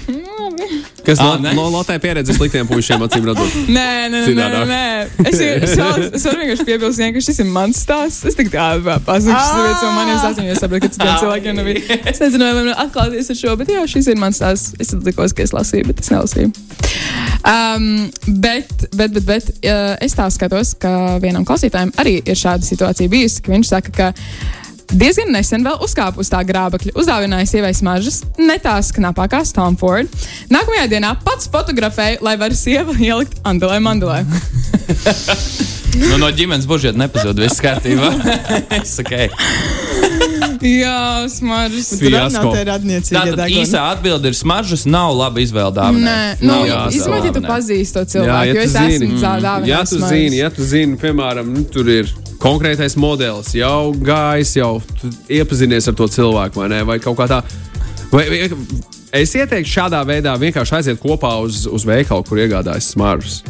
[1.06, 1.52] Kas Ā, no, ne?
[1.54, 3.52] no Latvijas pieredzes sliktiem puišiem acīm redzot?
[3.76, 4.86] Nē, nē, nē, nē, nē.
[5.22, 8.26] Es, es, es varu vienkārši piebilst, ka šis ir mans stāsts.
[8.26, 9.30] Es tik tādu pasaku,
[9.62, 11.94] viens no maniem stāstiem, jo es saprotu, ka citiem cilvēkiem nav bijis.
[12.10, 14.74] Es nezinu, vai man atklāties ar šo, bet jā, šis ir mans stāsts.
[14.82, 16.50] Es likos, ka es lasīju, bet es nelasīju.
[17.46, 17.88] Um,
[18.42, 23.12] bet, bet, bet, bet uh, es tā skatos, ka vienam klausītājam arī ir šāda situācija
[23.12, 24.12] bijusi, ka viņš saka, ka
[24.92, 30.10] diezgan nesen vēl uzkāpa uz tā grābekļa, uzdāvināja sievai smaržas, ne tās knapākās Tom Ford.
[30.52, 34.22] Nākamajā dienā pats fotografēja, lai var sieva ielikt Andelē Mandelē.
[35.96, 38.10] Nu, no ģimenes budžeta nepazūd viss kārtībā.
[38.76, 39.16] es saku,
[40.66, 41.90] Jā, smaržas.
[43.06, 46.42] Tātad īsā atbilde ir smaržas nav laba izvēle Nē, dāvināt.
[46.42, 49.34] nu, jā, izvēlēt, ja tu pazīsti to Jā, cilvēku, ja jo es zini, esmu ja
[49.46, 52.10] dāvinājis tu zini, ja tu zini, piemēram, nu, tur ir
[52.42, 56.82] konkrētais modelis jau gājis, jau tu iepazinies ar to cilvēku, vai ne?
[56.88, 57.42] Vai kaut kā tā.
[58.12, 58.42] Vai, vai,
[59.12, 63.42] es ieteiktu šādā veidā vienkārši aiziet kopā uz, uz veikalu, kur iegādājas smaržas.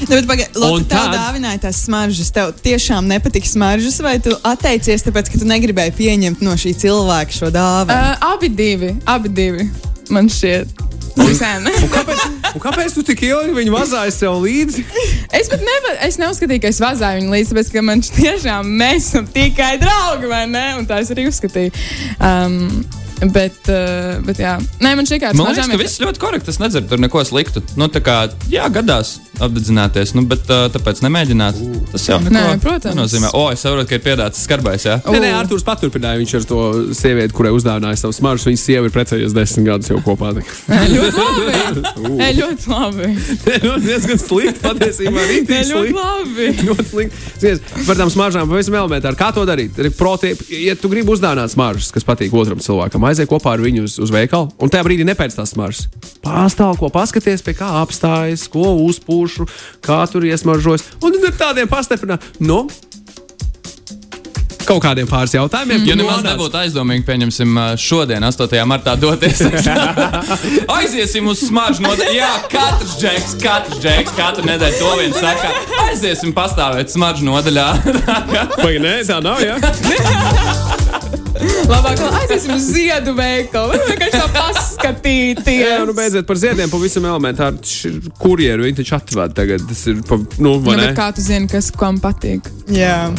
[0.00, 2.30] Nu, bet, paga, Un Lotte, tev tad- dāvināja tās smaržas.
[2.34, 7.32] Tev tiešām nepatīk smaržas, vai tu atteicies, tāpēc, ka tu negribēji pieņemt no šī cilvēka
[7.32, 7.96] šo dāvanu?
[7.96, 9.70] Uh, abi divi, abi divi.
[10.12, 10.82] Man šķiet.
[11.16, 11.64] Visiem.
[11.64, 12.18] Un kāpēc,
[12.52, 14.84] un kāpēc tu tik ilgi viņu vazāji sev līdzi?
[15.32, 19.08] Es pat neva, es neuzskatīju, ka es vazāju viņu līdzi, tāpēc, ka man tiešām mēs
[19.08, 20.66] esam tikai draugi, vai ne?
[20.76, 21.72] Un tā es arī uzskatīju.
[22.20, 22.84] Um,
[23.20, 26.52] bet, uh, bet jā, Nē, man šī kā Man liekas, ka viss ļoti korekti.
[26.52, 27.62] Es nedzirdu tur neko sliktu.
[27.80, 28.18] Nu, tā kā,
[28.52, 31.58] jā, gadās apdedzināties, nu, bet uh, tāpēc nemēģināt.
[31.92, 32.94] Tas jau neko Nē, protams.
[32.96, 33.30] nenozīmē.
[33.36, 34.98] O, es saprotu, ka ir piedāts skarbais, jā.
[35.04, 36.20] Nē, nē, Arthurs paturpināja.
[36.22, 36.60] Viņš ar to
[36.96, 40.32] sievieti, kurai uzdāvināja savus smaržas, viņas sieva ir precējusies desmit gadus jau kopā.
[40.36, 42.14] Nē, ļoti labi.
[42.16, 43.10] Nē, ļoti labi.
[43.46, 45.26] Nē, nu, diezgan slikti patiesībā.
[45.50, 46.48] Nē, ļoti labi.
[46.70, 47.62] Ļoti slikti.
[47.86, 49.18] Par tām smaržām pavisam elementāri.
[49.18, 49.78] Kā to darīt?
[49.98, 50.32] Proti,
[50.64, 54.12] ja tu gribi uzdāvināt smaržas, kas patīk otram cilvēkam, aiziet kopā ar viņu uz, uz
[54.14, 55.86] veikalu, un tajā brīdī nepēc tās smaržas.
[56.24, 58.72] Pārstāv, ko paskaties, pie kā apstājas, ko
[59.26, 59.46] uzpūšu,
[59.84, 60.86] kā tur iesmaržos.
[61.02, 62.22] Un tad ar tādiem pastiprināt.
[62.40, 62.66] Nu,
[64.66, 65.84] Kaut kādiem pāris jautājumiem.
[65.86, 68.64] Ja tu nemaz nonāc- nebūtu aizdomīgi, pieņemsim, šodien, 8.
[68.66, 69.38] martā, doties.
[70.80, 72.16] Aiziesim uz smaržu nodaļu.
[72.18, 75.54] Jā, katrs džeks, katrs džeks, katru nedēļu to vien saka.
[75.86, 77.68] Aiziesim pastāvēt smaržu nodaļā.
[78.58, 79.38] Vai nē, tā nav.
[79.46, 79.54] Ja?
[81.70, 83.76] Labāk aiziesim uz ziedu veikalu.
[83.90, 85.62] Vienkārši tā paskatīties.
[85.62, 88.00] Jā, nu beidziet par ziediem, pavisam elementāri.
[88.20, 89.66] Kurjeru viņi taču atved tagad.
[89.68, 90.88] Tas ir, pa, nu, vai Nu, ne?
[90.90, 92.48] bet kā tu zini, kas kam patīk?
[92.72, 93.10] Jā,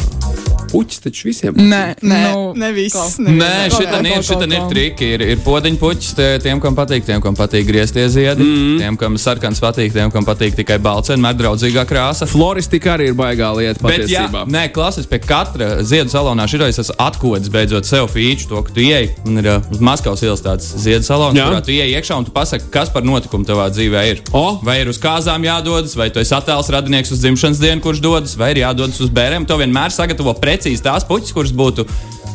[0.72, 1.54] Puķis taču visiem.
[1.58, 3.18] Nē, nē, nu, ne viss.
[3.18, 5.10] Nē, šitā ir, kaut- ir triki.
[5.16, 8.42] Ir, ir podziņu puķis tie- tiem, kam patīk, tiem, kam patīk grieztie ziedi.
[8.42, 8.78] Mm -hmm.
[8.78, 12.26] Tiem, kam sarkans patīk, tiem, kam patīk tikai balts, vienmēr draudzīgā krāsa.
[12.26, 16.94] Floristika arī ir baigā lieta Bet, jā, nē, klases pie katra ziedu salonā šī ir
[16.98, 19.10] atklāts beidzot sev feature, to, ka tu ieej.
[19.26, 21.46] Un ir uh, uz Maskavas ielas tāds ziedu salons, Jā.
[21.48, 24.22] kurā tu ieej iekšā un tu pasaki, kas par notikumu tavā dzīvē ir.
[24.32, 24.58] O!
[24.64, 28.36] Vai ir uz kāzām jādodas, vai tu esi attēls radinieks uz dzimšanas dienu, kurš dodas,
[28.38, 29.46] vai ir jādodas uz bērniem.
[29.48, 31.86] To vienmēr sagatavo precīzi tās puķis, kuras būtu.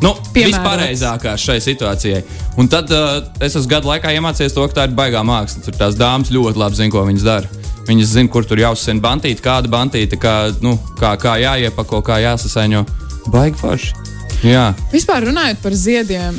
[0.03, 0.13] Nu.
[0.35, 2.23] Vispārējākās šai situācijai.
[2.59, 5.63] Un tad uh, es esmu gadu laikā iemācījies to, ka tā ir baigā māksla.
[5.63, 7.61] Tur tās dāmas ļoti labi zina, ko viņas dara.
[7.87, 12.83] Viņas zina, kur tur jāuzsien bantīti, kāda bantīta, kā, nu, kā, kā jāiepako, kā jāsasaiņo.
[13.31, 13.93] Baigi forši.
[14.47, 14.73] Jā.
[14.91, 16.35] Vispār runājot par ziediem,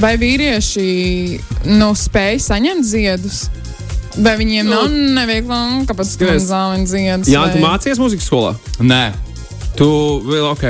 [0.00, 0.88] vai vīrieši
[1.76, 3.46] nu, spēj saņemt ziedus?
[4.16, 7.28] Vai viņiem nav neviegli, nu, kāpēc gan zāle ziedus?
[7.28, 8.54] Jā, tu vai- mācījies mūzikas skolā.
[8.80, 9.02] Nē,
[9.76, 9.88] Tu
[10.24, 10.64] vēl ok.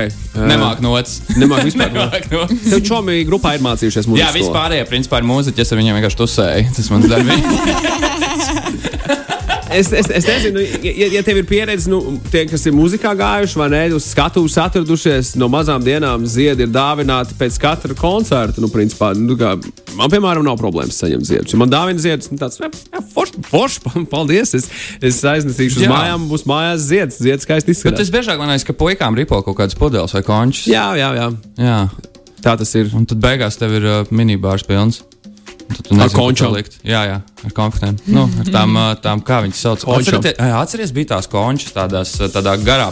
[0.49, 1.21] nemāk nots.
[1.39, 1.91] Nemāk vispār.
[1.95, 2.65] Nemāk nots.
[2.67, 6.19] Tev čomi grupā ir mācījušies mūzikas Jā, vispārējie, principā, ir mūziķi, es ar viņiem vienkārši
[6.23, 6.63] tusēju.
[6.77, 7.33] Tas mans darbs.
[9.73, 11.99] Es, es, es nezinu, ja, ja tev ir pieredze, nu,
[12.31, 16.71] tie, kas ir muzikā gājuši, vai ne, uz skatuves atradušies no mazām dienām, ziedi ir
[16.73, 18.63] dāvināti pēc katra koncerta.
[18.63, 19.55] Nu, principā, nu, kā,
[19.97, 21.55] man, piemēram, nav problēmas saņemt ziedus.
[21.55, 22.61] Ja man dāvina ziedus, nu, tāds,
[23.15, 24.55] forši, forši, paldies.
[24.57, 24.69] Es,
[25.01, 25.91] es aiznesīšu uz Jā.
[25.93, 28.05] mājām, būs mājās zieds, zieds skaisti Bet izskatās.
[28.07, 30.69] es biežāk manāju, ka puikām ripo kaut kādas pudeles vai končus.
[30.71, 31.31] Jā, jā, jā.
[31.59, 31.79] Jā.
[32.43, 32.91] Tā tas ir.
[32.95, 35.01] Un tad beigās tev ir uh, minibārs pilns.
[35.67, 36.47] Tu Ar nezini, ko končām?
[36.47, 36.77] tur likt.
[36.87, 37.97] Jā, jā, ar konfektēm.
[38.07, 39.83] Nu, ar tām, uh, tām kā viņas sauc.
[39.87, 42.87] Atceries bija tās končas tādās, tādā garā.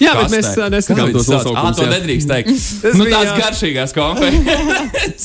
[0.00, 0.36] Jā, bet kastē.
[0.38, 1.44] mēs, uh, nesakām Kā tos viņas sauc?
[1.50, 2.48] nosaukumus, Ā, to nedrīkst teikt.
[2.84, 5.24] Tas nu, bija, tās garšīgās konfektes.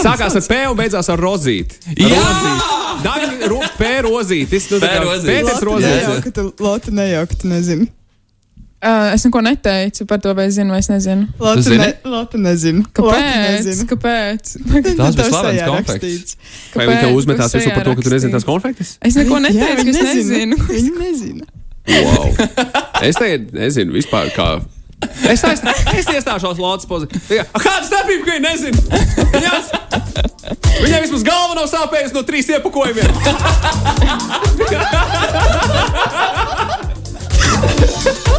[0.04, 1.78] Sākās ar P un beidzās ar rozīti.
[2.00, 2.24] Jā!
[3.04, 4.66] Dārgi, ro, P rozītis.
[4.72, 5.30] Nu, tā P rozītis.
[5.30, 6.04] Pēters rozītis.
[6.08, 7.86] nejauka, tu- Lotte nejauka, tu nezini.
[8.80, 11.26] Uh, es neko neteicu par to, vai es zinu, vai es nezinu.
[11.36, 12.80] Lotte, ne, Lotte nezinu.
[12.80, 13.66] Lotte Kāpēc?
[13.66, 13.84] nezinu.
[13.90, 14.52] Kāpēc?
[15.00, 15.68] Tās bija konfektes.
[15.68, 16.36] rakstīts.
[16.72, 18.94] Vai viņi tev uzmetās virsū par to, ka tu nezini tās konfektes?
[19.04, 20.56] Es neko neteicu, ka viņi es nezinu.
[20.70, 21.44] Viņi nezina.
[21.90, 22.32] Wow.
[23.10, 24.48] Es tagad nezinu vispār, kā.
[25.28, 25.60] Es, aiz,
[25.96, 27.44] es iestāšos Lotus pozīcijā.
[27.52, 28.80] Kāda starpība, ka viņa nezina?
[29.32, 29.66] Viņās,
[30.84, 33.08] viņai vismaz galva nav sāpējusi no trīs iepakojumiem.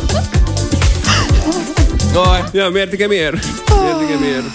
[2.12, 2.40] Oi.
[2.52, 3.38] Jā, mieru tikai mieru.
[3.72, 4.50] Mieru tikai mieru.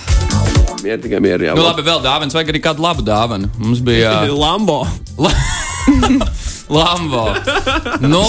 [0.85, 1.47] Mieru tikai mieru.
[1.49, 3.49] Jā, Nu, labi, vēl dāvāns, vajag arī kādu labu dāvanu.
[3.63, 4.83] Mums bija uh, Lambo.
[6.77, 7.23] Lambo.
[8.05, 8.21] nu,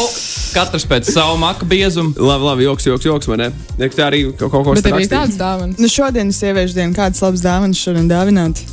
[0.56, 2.14] katrs pēc savu maka biezumu.
[2.16, 3.50] Labi, labi, joks, joks, joks, vai ne?
[3.82, 5.76] Ne, Tā arī kaut, kaut ko Bet arī tāds dāvana.
[5.76, 6.96] Nu, šodien ir sieviešu diena.
[6.96, 8.64] Kādas labas dāvanas šodien dāvināt?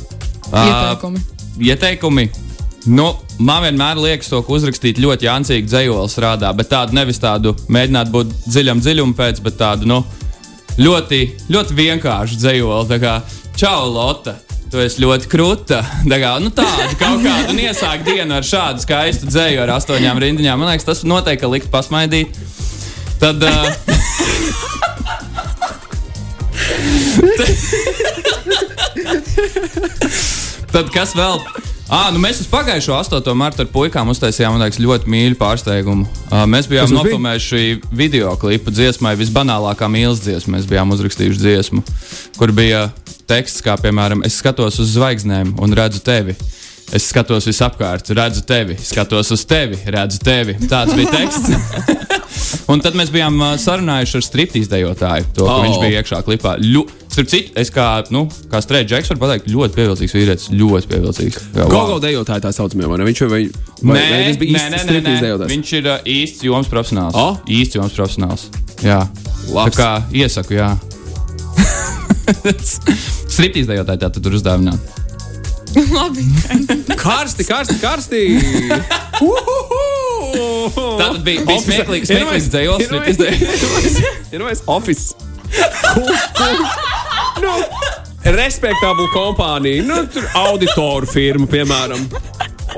[0.55, 1.23] Ieteikumi.
[1.67, 2.29] ieteikumi.
[2.85, 3.09] Nu,
[3.41, 8.11] man vienmēr liekas, to, ka uzrakstīt ļoti jāncīgi dzējoli strādā, bet tādu nevis tādu mēģināt
[8.13, 10.03] būt dziļam dziļumam pēc, bet tādu nu,
[10.81, 12.99] ļoti, ļoti vienkāršu dzējoli.
[13.55, 14.33] Čau, Lotte!
[14.71, 15.83] Tu esi ļoti krūta.
[16.11, 20.17] Tā kā, nu, tāda kaut kāda un iesāk dienu ar šādu skaistu dzēju ar astoņām
[20.23, 20.57] rindiņām.
[20.59, 22.29] Man liekas, tas noteikti likt pasmaidīt.
[23.21, 23.55] Tad, uh,
[30.75, 31.39] Tad kas vēl?
[31.85, 33.27] Ah, nu mēs uz pagājušo 8.
[33.37, 36.07] martu ar puikām uztaisījām liekas, ļoti mīļu pārsteigumu.
[36.31, 40.55] Uh, mēs bijām nofilmējuši video klipu dziesmai, visbanālākā mīlestības dziesma.
[40.55, 41.83] Mēs bijām uzrakstījuši dziesmu,
[42.39, 42.87] kur bija
[43.29, 46.33] teksts, kā piemēram, es skatos uz zvaigznēm un redzu tevi.
[46.93, 50.57] Es skatos visapkārt, redzu tevi, skatos uz tevi, redzu tevi.
[50.65, 52.01] Tāds bija teksts.
[52.71, 55.27] Un tad mēs bijām uh, sarunājuši ar striptīzu dejotāju.
[55.37, 55.51] To, oh.
[55.55, 55.63] Oh.
[55.65, 56.55] Viņš bija iekšā klipā.
[56.61, 60.49] Ļu, starp citu, es kā, nu, kā strēķis džeks varu pateikt, ļoti pievilcīgs vīrietis.
[60.55, 61.47] Ļoti pievilcīgs.
[61.71, 63.07] Gogo dejotāji tā saucamie, vai ne?
[63.09, 63.41] Viņš jau vai,
[63.81, 65.53] vai, vai viņš bija īsts striptīz dejotājs?
[65.53, 67.15] Viņš ir uh, īsts joms profesionāls.
[67.21, 67.27] O?
[67.59, 68.49] Īsts joms profesionāls.
[68.83, 68.99] Jā,
[69.55, 69.71] Labs.
[69.71, 69.89] tā kā
[70.25, 70.73] iesaku, jā.
[73.35, 74.95] Striptīz dejotāji tā tad tur uzdāvināt.
[75.95, 76.23] Labi.
[76.95, 78.23] Karsti, karsti, karsti!
[80.99, 82.79] Tā tad bija, bija smieklīgs, smieklīgs dzējos.
[84.35, 85.15] Ir vairs office.
[87.41, 87.53] Nu,
[88.35, 92.07] respektabla kompānija, nu, tur auditoru firma, piemēram.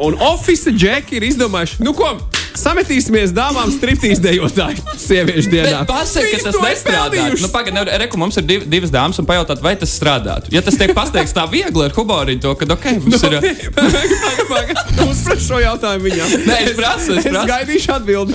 [0.03, 2.11] Un Office džeki ir izdomājuši, nu ko,
[2.59, 5.79] sametīsimies dāmām striptīs dejotāju sieviešu dienā.
[5.83, 7.09] Bet pasaka, ka tas to ir nestrādā.
[7.13, 7.41] pelnījušas.
[7.45, 10.51] Nu, pagaid, nevar- reku, mums ir div, divas dāmas, un pajautāt, vai tas strādātu.
[10.55, 13.37] Ja tas tiek pateikts tā viegli ar humoriņu, to, ka, ok, mums ir.
[13.77, 14.15] Pagaid,
[14.49, 16.35] pagaid, uzprast šo jautājumu viņam.
[16.47, 17.47] Nē, es prasu, es Es prasu.
[17.53, 18.33] gaidīšu atbildi.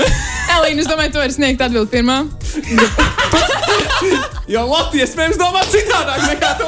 [0.53, 2.21] Elīna, es domāju, tu vari sniegt atbildi pirmā.
[4.53, 6.67] Jo Latvijas iespējams domā citādāk nekā to.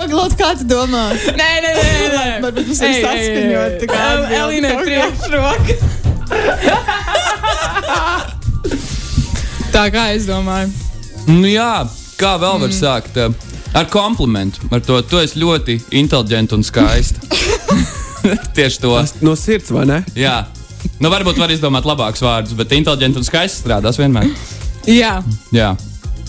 [0.00, 1.02] Pagaidām, kā tu domā?
[1.36, 1.88] Nē, nē, nē.
[2.14, 2.26] nē.
[2.44, 3.74] Varbūt mums ir saskaņot.
[3.74, 3.80] ei.
[3.82, 4.86] tā kā El- atbildi Elīnai kaut kā.
[4.88, 6.09] priekšroka.
[9.74, 10.70] Tā kā es domāju.
[11.30, 11.84] Nu, jā,
[12.20, 13.16] kā vēl var sākt?
[13.20, 13.34] Uh,
[13.76, 14.64] Ar komplimentu.
[14.74, 17.22] Ar to, tu esi ļoti inteliģenta un skaista.
[18.56, 18.96] Tieši to.
[19.22, 20.00] No sirds, vai ne?
[20.18, 20.40] Jā.
[20.98, 24.26] Nu, varbūt var izdomāt labākus vārdus, bet inteliģenti un skaisti strādās vienmēr.
[24.90, 25.20] Jā.
[25.54, 25.70] Jā,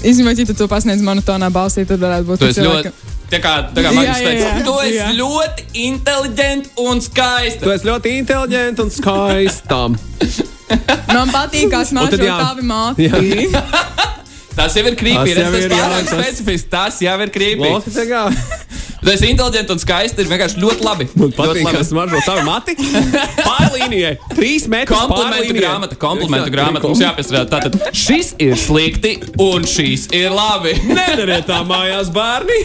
[0.02, 3.11] Izņemot, ja tu to pasniedz monotonā balsī, tad varētu būt tu esi cilvēka- ļoti.
[3.32, 4.64] Tā kā, tā kā man Jā, jā, teica, jā.
[4.68, 5.10] tu esi Jā.
[5.16, 7.64] ļoti inteliģenta un skaista.
[7.64, 10.50] Tu esi ļoti inteliģents un skaists.
[11.16, 13.08] Man patīk, kā smaržo tavi māti.
[14.56, 15.36] Tas jau ir krīpīgi.
[15.40, 16.68] Tas Tas tas- specifisks.
[16.72, 17.80] Tas jau ir krīpīgi.
[19.02, 20.20] Tu esi inteliģents un skaists.
[20.22, 21.08] Ir vienkārši ļoti labi.
[21.18, 21.78] Man Ļoti patīk, labi.
[21.80, 22.76] ka smaržo tavu mati.
[23.50, 24.12] Pārlīnijai.
[24.38, 25.64] Trīs metrus Komplimentu pārlīnijai.
[25.64, 27.48] grāmata, komplimentu Jā, grāmata mums jāpiestrādā.
[27.50, 30.76] Tātad šis ir slikti un šis ir labi.
[31.00, 32.60] Nedariet tā mājās, bērni.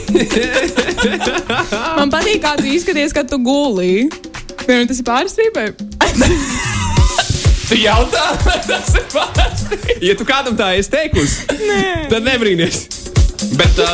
[1.96, 4.06] Man patīk, kā tu izskaties, kad tu gulī.
[4.66, 5.66] Piemēram, tas ir pārstrīpai.
[7.66, 8.26] Tu jautā,
[8.68, 9.64] tas ir pārāk.
[10.04, 11.48] Ja tu kādam tā esi teikusi,
[12.12, 13.05] tad nebrīnīties.
[13.56, 13.86] Bet uh,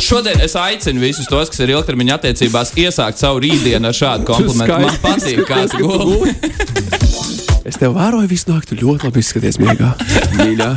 [0.00, 4.78] šodien es aicinu visus tos, kas ir ilgtermiņa attiecībās, iesākt savu rītdienu ar šādu komplimentu.
[4.86, 6.34] Man patīk, kā tu guli.
[7.66, 9.92] Es tev vēroju visu nakti, tu ļoti labi izskaties miegā.
[10.38, 10.70] Mīļā.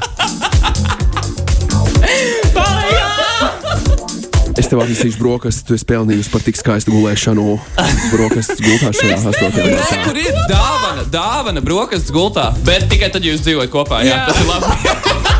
[4.60, 7.46] Es tev atnesīšu brokastis, tu esi pelnījusi par tik skaistu gulēšanu.
[8.12, 10.00] Brokastis gultā šajā astotajā martā.
[10.04, 14.04] kur ir dāvana, dāvana brokastis gultā, bet tikai tad, ja jūs dzīvojat kopā.
[14.04, 14.26] Jā, Jā.
[14.28, 15.39] tas ir labi.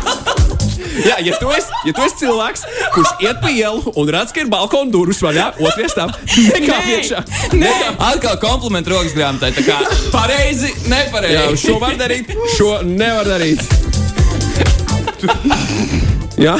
[0.90, 4.42] Jā, ja tu, esi, ja tu esi cilvēks, kurš iet pa ielu un redz, ka
[4.42, 6.16] ir balkona durvis vaļā, otrajā stāvā,
[6.56, 7.20] nekāp iekšā.
[8.10, 9.52] Atkal komplimentu rokas grāmatai.
[9.54, 9.78] Tā kā
[10.14, 11.60] pareizi, Jā, nepareizi.
[11.62, 13.62] šo var darīt, šo nevar darīt.
[16.40, 16.54] Jā,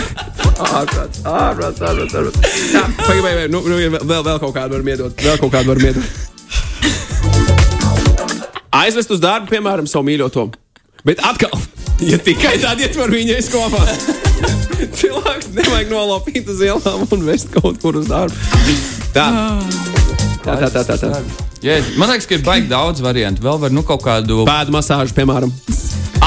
[0.60, 2.14] ārprāts, ārprāts, ārprāts.
[2.14, 2.56] ārprāts.
[2.74, 5.22] Jā, pagaidi, nu, nu, vēl, vēl kaut kādu var iedot.
[5.24, 6.04] Vēl kaut kādu var iedot.
[8.80, 10.44] Aizvest uz darbu, piemēram, savu mīļoto.
[11.08, 11.50] Bet atkal,
[12.00, 13.84] ja tikai tad, ja tu ar viņu esi kopā.
[15.00, 18.34] Cilvēks nevajag nolaupīt uz ielām un vest kaut kur uz darbu.
[19.14, 19.28] Tā,
[20.44, 20.84] tā, tā, tā.
[20.94, 21.22] tā, tā.
[21.60, 23.44] Jēzus, Man liekas, ka ir baigi daudz variantu.
[23.44, 24.44] Vēl var nu kaut kādu.
[24.48, 25.52] Pēdu masāžu, piemēram.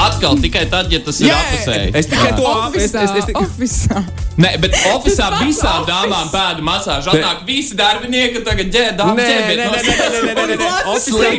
[0.04, 1.40] Atkal tikai tad, ja tas ir yeah!
[1.48, 1.92] apusēji.
[1.98, 4.04] Es tikai to apsēju.
[4.34, 7.12] Nē, bet oficiālā visām dāmām pēdu masāžu.
[7.14, 9.12] Atnāk visi darbinieki, tagad ģērbās.
[9.18, 10.70] Nē, nē, nē, nē, nē, nē, nē, nē.
[10.94, 11.38] Oficiāli.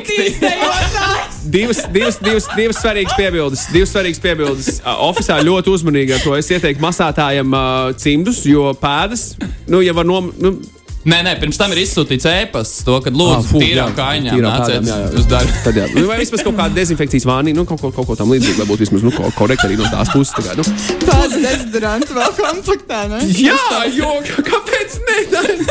[1.56, 3.67] Divas, divas, divas, divas svarīgas piebildes.
[3.73, 4.71] Divas svarīgas piebildes.
[5.10, 9.36] Oficiāli ļoti uzmanīgi ar to es ieteiktu masātājiem uh, cimdus, jo pēdas,
[9.69, 10.32] nu, ja var nom...
[10.41, 10.58] Nu,
[11.06, 14.39] Nē, nē, pirms tam ir izsūtīts ēpasts, to, kad Ah, lūdzu, fu, tīrām jā, kājām
[14.41, 14.89] nāciet
[15.20, 15.58] uz darbu.
[15.68, 15.86] tad, jā.
[15.93, 18.68] Nu, Vai vismaz kaut kāda dezinfekcijas vānī, nu, kaut ko, kaut ko tam līdzīgu, lai
[18.72, 20.34] būtu vismaz nu, ko- korekti arī no tās puses.
[20.34, 20.66] Tā nu.
[21.06, 23.22] Tāda dezodoranta vēl komplektā, ne?
[23.38, 23.62] Jā,
[23.93, 24.16] jo
[24.49, 25.20] kāpēc ne?
[25.36, 25.64] Tā ir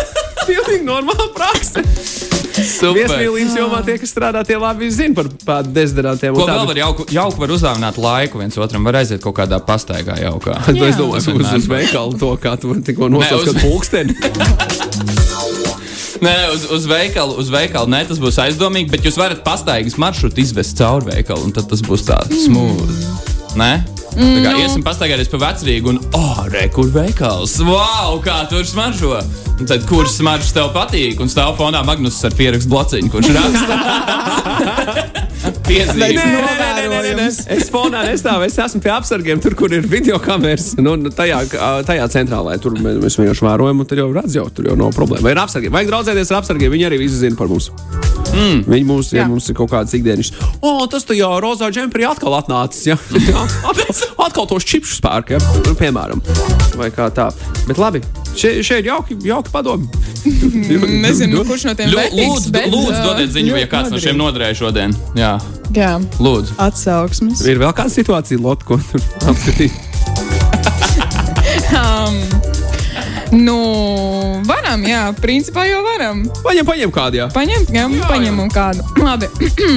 [0.47, 1.82] pilnīgi normāla praksa.
[2.55, 2.94] Super.
[3.00, 6.36] Viesmīlības jomā tie, kas strādā, tie labi zina par pādu dezodorantiem.
[6.38, 10.20] Ko vēl var jauku, jauku var uzdāvināt laiku viens otram, var aiziet kaut kādā pastaigā
[10.22, 10.55] jaukā.
[10.84, 14.14] Es domāju, uz, uz veikalu to, kā tu tikko nosauc, uz- kad pulksteni.
[16.24, 20.40] Nē, uz, uz veikalu, uz veikalu nē, tas būs aizdomīgi, bet jūs varat pastaigas maršrutu
[20.44, 23.00] izvest cauri veikalu, un tad tas būs tā smūgi.
[23.61, 23.72] Nē?
[24.14, 24.60] Tā kā Nu.
[24.62, 27.56] iesim pastaigāties pa vecrīgu un, oh, re, kur veikals?
[27.66, 29.18] Wow, kā tur smaržo!
[29.54, 31.20] Un tad, kurš smaržs tev patīk?
[31.22, 33.74] Un stāv fonā Magnus ar pierakstu blociņu, kurš raksta.
[35.74, 36.08] Nē.
[37.54, 40.72] Es fonā nestāvu, es esmu pie apsargiem, tur, kur ir video kameras.
[40.80, 41.42] Nu, nu, tajā,
[41.88, 44.94] tajā centrālā tur mēs, mēs vienkārši vērojam, un tur jau redz, jau tur jau nav
[44.96, 45.26] problēma.
[45.26, 45.72] Vai ir apsargi?
[45.74, 47.70] Vajag draudzēties ar apsargiem, viņi arī visu zina par mums.
[48.35, 48.64] Mm.
[48.66, 50.32] Viņi mums, ja mums ir kaut kādas ikdienas.
[50.59, 52.89] O, tas tajā rozā džemperī atkal atnācis.
[52.91, 52.97] Ja?
[54.24, 55.41] Atkal, tos čipsus pērk, ja?
[55.66, 56.22] Nu, piemēram.
[56.78, 57.28] Vai kā tā.
[57.68, 58.01] Bet labi,
[58.35, 59.87] šeit, šeit jauki, jauki padomi.
[61.05, 64.07] Nezinu, kurš no tiem vērtīgs, Lūdzu, bet, lūdzu dodiet ziņu, ja kāds no noderīgi.
[64.09, 64.97] šiem noderēja šodien.
[65.18, 65.32] Jā,
[65.76, 65.93] Jā.
[66.18, 66.57] lūdzu.
[66.64, 67.45] Atsauksmes.
[67.47, 69.76] Ir vēl kāda situācija, Lotte, ko tur apskatīt.
[71.74, 72.18] Um,
[73.35, 73.57] nu,
[74.47, 76.24] varam, jā, principā jau varam.
[76.45, 77.28] Paņem, paņem kādu, jā.
[77.35, 78.87] Paņemt, jā, paņemam kādu.
[79.03, 79.28] Labi.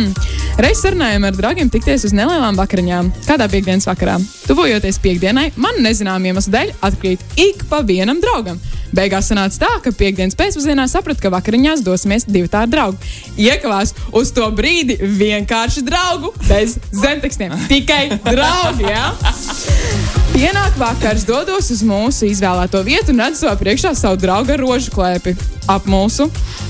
[0.64, 3.12] Reiz sarunājām ar draugiem tikties uz nelielām vakariņām.
[3.28, 4.18] Kādā piekdienas vakarā?
[4.48, 8.58] Tuvojoties piekdienai, man nezināmā iemesla dēļ atkrīt ik pa vienam draugam.
[8.96, 13.16] Beigās sanāca tā, ka piekdienas pēcpusdienā sapratu, ka vakariņās dosimies divi tādi draugi.
[13.50, 17.54] Iekavās uz to brīdi vienkārši draugu, bez zemtekstiem.
[17.70, 18.88] Tikai draugi!
[18.90, 19.12] Ja?
[20.38, 24.92] Pienāk vakars, dodos uz mūsu izvēlēto vietu un redzu savā priekšā savu draugu ar rožu
[24.94, 25.32] klēpi.
[25.74, 26.28] Apmulsu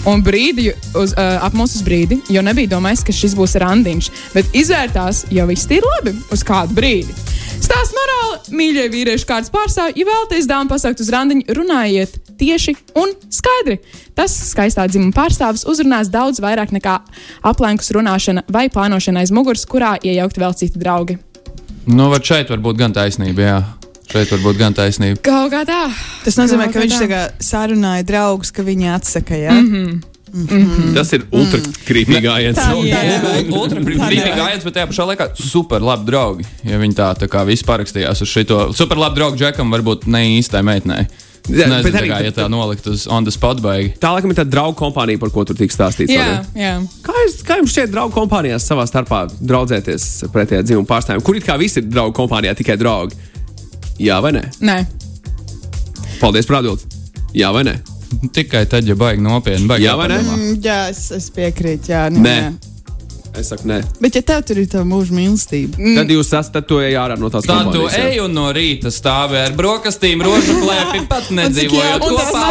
[0.07, 4.07] un brīdi, uz, uh, apmulsu uz brīdi, jo nebija domājis, ka šis būs randiņš.
[4.37, 7.11] Bet izvērtās, jau viss ir labi uz kādu brīdi.
[7.59, 13.11] Stāsts morāli, mīļie vīrieši, kāds pārstāv, ja vēlaties dāmu pasaukt uz randiņu, runājiet tieši un
[13.27, 13.81] skaidri.
[14.15, 17.01] Tas skaistā dzimuma pārstāvis uzrunās daudz vairāk nekā
[17.51, 21.19] aplenkus runāšana vai plānošana aiz muguras, kurā iejaukt vēl citi draugi.
[21.87, 23.57] Nu, var šeit var būt gan taisnība, jā.
[24.11, 25.19] Šeit var būt gan taisnība.
[25.23, 25.81] Kaut kā tā.
[26.25, 26.99] Tas nozīmē, ka Kaut kā viņš tā.
[27.05, 29.35] tagad sarunāja draugus, ka viņi atsaka.
[29.39, 29.55] Ja?
[29.55, 30.93] Mm -hmm.
[30.95, 32.57] Tas ir ultra krīpīgi gājiens.
[32.57, 32.71] Tā,
[33.47, 33.61] Nu.
[33.61, 36.45] Ultra brīvīgi gājiens, bet tajā pašā laikā super labi draugi.
[36.63, 40.19] Ja viņi tā, tā kā visi parakstījās uz šo super labu draugu džekam, varbūt ne
[40.39, 41.07] īstai meitenei.
[41.47, 43.93] Jā, Nezinu, bet tā arī- kā, ja tā nolikt uz on the spot baigi.
[44.03, 46.11] Tā laikam ir tā draugu kompānija, par ko tur tika stāstīts.
[46.11, 46.73] Jā, jā.
[47.05, 51.23] Kā, jūs, kā jums šķiet, draugu kompānijās savā starpā draudzēties pretējā dzimuma pārstāvjiem?
[51.23, 53.15] Kur it kā visi ir draugu kompānijā, tikai draugi?
[53.99, 54.43] Jā vai nē?
[54.61, 54.77] Nē,
[56.19, 56.83] Paldies par atbildi.
[57.37, 57.75] Jā vai nē?
[58.33, 59.67] Tikai tad, ja baigi nopietni.
[59.69, 60.17] Baigi Jā vai ne?
[60.19, 60.37] jāpadomā.
[60.37, 61.91] Mm, Jā, es, es piekrītu.
[61.91, 62.35] Jā, nu, Nē.
[62.41, 62.51] jā.
[63.37, 63.81] Es saku, nē.
[64.01, 67.17] Bet, ja tev tur ir tā mūža mīlestība, Tad jūs esat, tad to ejat ārā
[67.21, 72.01] no tās Tad tu ej un no rīta stāvi ar brokastīm, rožu klēpi, pat nedzīvojot
[72.07, 72.47] un tas kopā.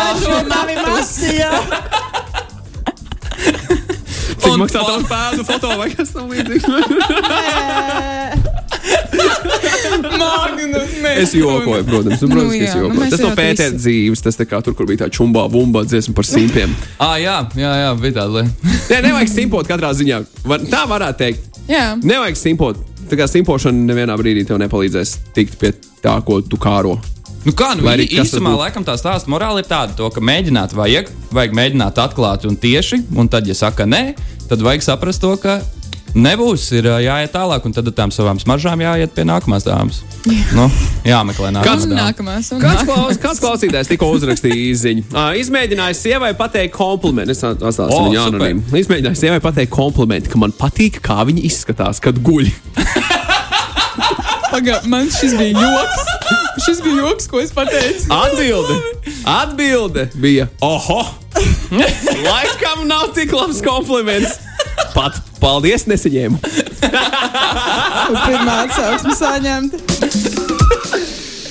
[4.36, 6.64] Cik maksā tā pēdu foto vai kas tam līdzīgs?
[10.36, 13.00] Mēs Es jokoju, protams, nu, protams, Nu, jā, nu, jokoju.
[13.00, 15.84] mēs Tas no jau Pētera visi- dzīves, tas kā tur, kur bija tā čumbā, bumba
[15.84, 16.74] dziesma par simpiem.
[17.06, 18.44] Ah, jā, jā, jā, bija tāda.
[18.90, 20.22] Nē, nevajag simpot katrā ziņā.
[20.44, 21.40] Var, tā varētu teikt.
[21.68, 22.78] Jā, Nevajag simpot.
[23.10, 25.72] Tā kā simpošana nevienā brīdī tev nepalīdzēs tikt pie
[26.02, 26.96] tā, ko tu kāro.
[27.46, 31.10] Nu kā, nu, arī īsumā laikam tā stāsta morāli ir tāda, to, ka mēģināt vajag,
[31.30, 34.16] vajag mēģināt atklāti un tieši, un tad, ja saka nē,
[34.50, 35.60] tad vajag saprast to, ka
[36.16, 40.00] nebūs, ir jāiet tālāk, un tad ar tām savām smaržām jāiet pie nākamās dāmas.
[40.56, 40.64] Nu,
[41.06, 42.48] jāmeklē nākamā Kāds- nākamās.
[42.50, 42.86] Kāds, nākamās.
[42.88, 45.04] klaus, kāds klausītājs tikko uzrakstīja īziņu?
[45.12, 47.36] Uh, izmēģinājis sievai pateikt komplimentu.
[47.36, 48.64] Es atstāju O, viņu anonīmu.
[48.82, 52.50] Izmēģinājis sievai pateikt komplimentu, ka man patīk, kā viņa izskatās, kad guļ.
[54.50, 56.12] Paga, man šis bija joks.
[56.64, 58.06] Šis bija joks, ko es pateicu.
[58.14, 58.76] Atbilde,
[59.28, 61.02] atbilde bija: Oho!
[62.28, 64.38] Laikam nav tik labs kompliments.
[64.96, 66.40] Pat paldies, nesaņēmu.
[68.26, 69.82] pirmā atsauksme saņemta.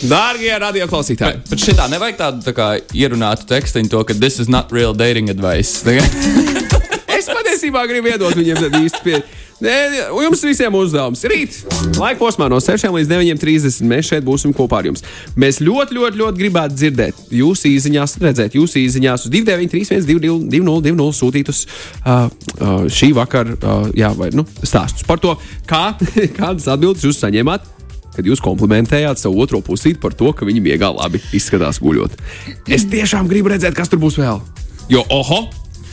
[0.06, 1.46] Dārgie radioklausītāji!
[1.50, 5.30] Bet šitā nevajag tādu tā kā ierunātu tekstiņu, to, ka this is not real dating
[5.34, 5.86] advice.
[7.76, 9.24] Patiesībā gribu iedot viņiem tādu īstu pieeju.
[9.64, 9.74] Nē,
[10.26, 11.22] Jums visiem uzdevums.
[11.28, 11.56] Rīt,
[12.00, 13.88] laika posmā no 6 līdz 9.30.
[13.88, 15.04] Mēs šeit būsim kopā ar jums.
[15.40, 21.64] Mēs ļoti, ļoti, ļoti gribētu dzirdēt jūsu īsiņās, redzēt jūsu īsiņās uz 293, 202, sūtītus
[21.66, 25.36] uh, uh, šī vakara uh, jā, vai, nu, stāstus par to,
[25.68, 25.90] kā,
[26.40, 27.72] kādas atbildes jūs saņēmāt.
[28.16, 32.16] Kad jūs komplimentējāt savu otro pusīti par to, ka viņi miegā labi izskatās guļot.
[32.72, 34.40] Es tiešām gribu redzēt, kas tur būs vēl.
[34.92, 35.44] Jo, oho!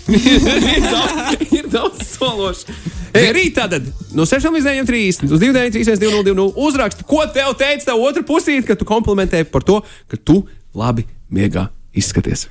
[0.77, 2.77] ir daudz, ir daudz sološi.
[3.13, 3.87] Ei, rīt tātad
[4.17, 6.01] no 6 līdz 9.30 uz 2.9.3.
[6.01, 6.49] 2.0.
[6.67, 10.43] uzraksti, ko tev teica tā otra pusīte, kad tu komplimentēji par to, ka tu
[10.75, 12.49] labi miegā izskaties.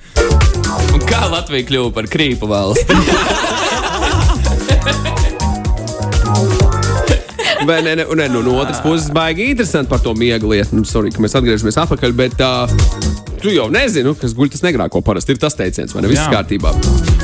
[0.94, 2.98] Un kā Latvija kļuva par krīpu valsti?
[7.66, 10.76] Vai ne, ne, ne, nu, no otras puses, baigi interesanti par to miega lietu.
[10.76, 12.72] Nu, sorry, ka mēs atgriežamies atpakaļ, bet uh,
[13.44, 15.36] tu jau nezini, kas guļ tas negrāko parasti.
[15.36, 16.10] Ir tas teiciens, vai ne?
[16.10, 16.32] Viss Jā.
[16.34, 16.74] kārtībā.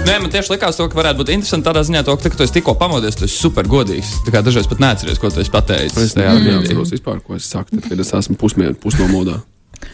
[0.05, 2.77] Nē, man tieši likās, to, ka varētu būt interesanti tādā ziņā, to, ka, tu tikko
[2.77, 4.13] pamodies, tu esi super godīgs.
[4.27, 5.97] Tā kā dažreiz pat neatceries, ko tu esi pateicis.
[6.05, 9.41] Es neatceros vispār, ko es saku, tad, kad es esmu pusmien, pusnomodā.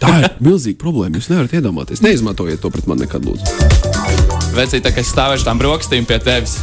[0.03, 1.19] Tā ir milzīga problēma.
[1.19, 2.03] Jūs nevarat iedomāties.
[2.03, 4.12] Neizmantojiet to pret mani nekad, lūdzu.
[4.53, 6.59] Vecīt, tā kā es stāvēšu tam brokastīm pie tevis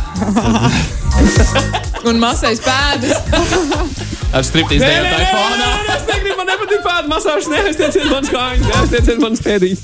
[2.06, 3.18] Un masais pēdas.
[4.32, 5.70] ar striptīzu dejotāju fonā.
[5.96, 7.48] es negribu, man nepatīk pēdas masāžas.
[7.50, 9.80] Nē, es tieciet manas kājas, es tieciet manas pēdīs.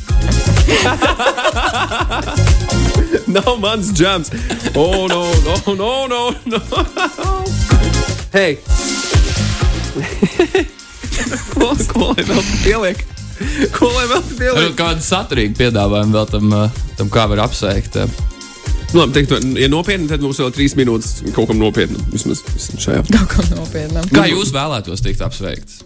[3.36, 4.30] Nav mans džams.
[4.74, 6.60] Oh, no, no, no, no, no.
[8.32, 8.56] Hei!
[11.56, 12.98] ko lai vēl pieliek?
[13.76, 14.76] Ko lai vēl Varbūt pieliek?
[14.78, 17.98] kādu saturīgu piedāvājumu vēl tam, uh, tam kā var apsveikt.
[18.00, 18.22] uh.
[18.94, 22.00] Nu, Labi, teikt, ja nopietni, tad mums vēl trīs minūtes kaut kam nopietnam.
[22.14, 22.44] Vismaz
[22.80, 23.02] šajā.
[23.16, 24.06] Kaut ko nopietnam.
[24.14, 25.82] Kā jūs vēlētos tikt apsveikts?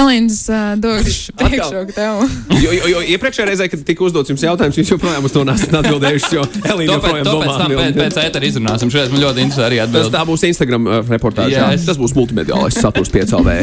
[0.00, 2.22] Elīnas, uh, došu priekšroku tev.
[2.62, 5.74] Jo, jo, jo iepriekšējā reizē, kad tika uzdots jums jautājums, jūs joprojām uz to nesat
[5.82, 6.30] atbildējuši.
[6.38, 8.92] Jo Elīna joprojām domā, tam pēc, pēc ētera izrunāsim.
[8.94, 10.14] Šodien man ļoti interesē arī Tas atbildēt.
[10.16, 11.56] tā būs Instagram uh, reportāžā.
[11.56, 11.68] Jā.
[11.74, 13.58] Jā, tas būs multimediālais saturs piecēlē.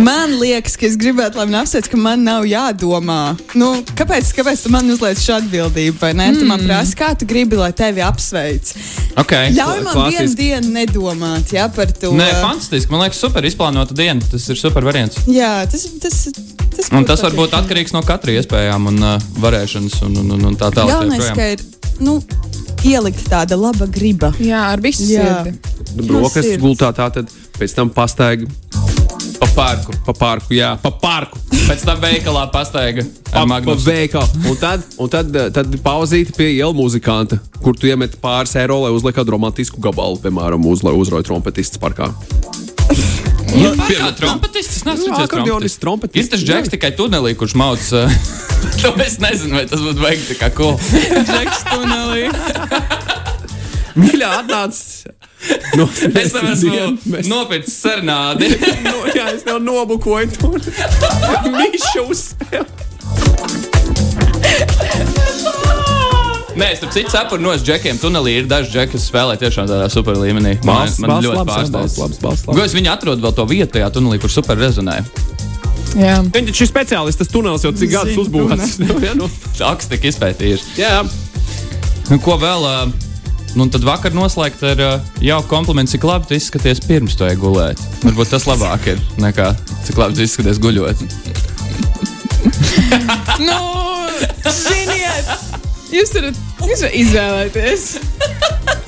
[0.00, 3.34] Man liekas, ka es gribētu, lai man apsveic, ka man nav jādomā.
[3.58, 5.98] Nu, kāpēc, kāpēc tu man uzliec šo atbildību?
[6.00, 6.30] vai Ne?
[6.38, 8.70] Tu man prasi, kā tu gribi, lai tevi apsveic.
[9.20, 9.50] Okay.
[9.58, 10.38] Ļauj man vienu klasiski.
[10.38, 12.14] dienu nedomāt jā, par to.
[12.16, 12.88] Nē, fantastiski.
[12.94, 14.24] Man liekas, super izplānota diena.
[14.32, 15.20] Tas ir super variants.
[15.28, 16.22] Jā, tas, tas,
[16.78, 20.48] tas, Un tas var būt atkarīgs no katra iespējām un uh, varēšanas un, un, un,
[20.48, 20.94] un tā tālāk.
[20.96, 21.66] Galvenais, ka ir
[22.00, 22.16] nu,
[22.88, 24.32] ielikt tāda laba griba.
[24.40, 25.58] Jā, ar visu sirdi.
[26.00, 26.62] Brokas sirds.
[26.64, 28.48] gultā tā tad pēc tam pastaigā
[29.40, 29.94] Pa parku.
[30.06, 31.40] pa parku, jā, pa parku.
[31.68, 34.42] Pēc tam veikalā pastaiga Pa, pa veikalu.
[34.50, 38.90] Un tad, un tad, tad pauzīti pie ielu muzikanta, kur tu iemet pāris eiro, lai
[38.94, 42.10] uzliek kādu romantisku gabalu, piemēram, uz, lai uzroja trompetists parkā.
[43.54, 44.80] Jā, kā trompetists.
[44.80, 46.26] Es neesmu Jā, redzējis akordeonists, trompetists.
[46.26, 47.86] Ir tas džeks tikai tunelī, kurš mauc.
[47.94, 48.10] Uh,
[48.82, 50.74] to es nezinu, vai tas būtu vajag tā kā ko.
[51.30, 52.28] Džeks tunelī.
[54.00, 54.78] Mīļā atnāc!
[55.78, 55.86] No,
[56.20, 58.50] Es tam esmu nopircis sarunādi.
[58.86, 60.60] no, jā, es tev nobukoju tur.
[61.56, 62.86] Mišu uzspēlēt.
[66.60, 69.86] Nē, es tam citu saprotu, no džekiem tunelī ir daži džeki, kas spēlē tiešām tādā
[69.92, 70.56] super līmenī.
[70.66, 72.44] Man, Balss, man balss ļoti pārsteidz.
[72.58, 74.98] Gājis viņi atrod vēl to vietu tajā tunelī, kur super rezonē.
[75.98, 76.18] Jā.
[76.34, 78.76] Viņš ir speciālists, tas tunels jau cik gadus uzbūvēts.
[79.06, 79.30] jā, nu.
[79.56, 80.74] Taks tik izpētījuši.
[80.82, 81.00] jā.
[82.10, 82.66] Nu, ko vēl?
[82.66, 82.76] ā,
[83.58, 87.80] Nu, tad vakar noslēgt ar uh, jauku komplimentu, cik labi tu izskaties pirms to gulēt.
[88.04, 89.50] Varbūt tas labāk ir nekā
[89.86, 91.04] cik labi tu izskaties guļot.
[93.40, 93.56] Nu,
[94.48, 95.28] ziniet,
[95.92, 97.84] jūs varat, jūs varat izvēlēties.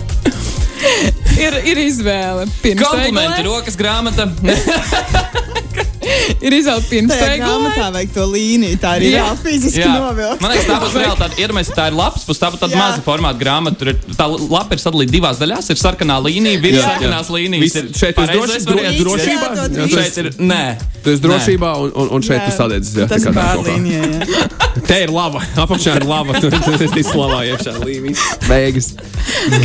[1.44, 2.46] ir, ir izvēle.
[2.64, 4.28] Pirms Komplimenti, rokas grāmata.
[6.46, 7.42] Ir izvēle pirms Tajā tegulēt.
[7.46, 9.22] grāmatā vajag to līniju, tā ir Jā.
[9.22, 10.40] reāli fiziski novilkt.
[10.42, 11.96] Man liekas, tā būs reāli tāda iedomājieties, tā ir
[12.42, 12.80] tā būs tāda Jā.
[12.82, 13.78] maza formāta grāmata.
[13.82, 15.70] Tur ir tā lapa ir sadalīta divās daļās.
[15.72, 17.76] Ir sarkanā līnija, virs sarkanās līnijas.
[17.82, 19.46] Ir šeit jūs pareizais droši- dro- drošībā?
[19.78, 20.30] Jā, Šeit ir.
[20.52, 20.62] Nē.
[21.02, 22.94] Tu esi drošībā, un, un, un šeit tu sadedzis.
[22.94, 24.02] jā, Tas tā ir tā pārlīnija.
[24.88, 26.38] Te ir lava, apakšā ir lava.
[26.42, 28.22] Tur ir slavā iekšā līnijas.
[28.48, 28.92] Beigas.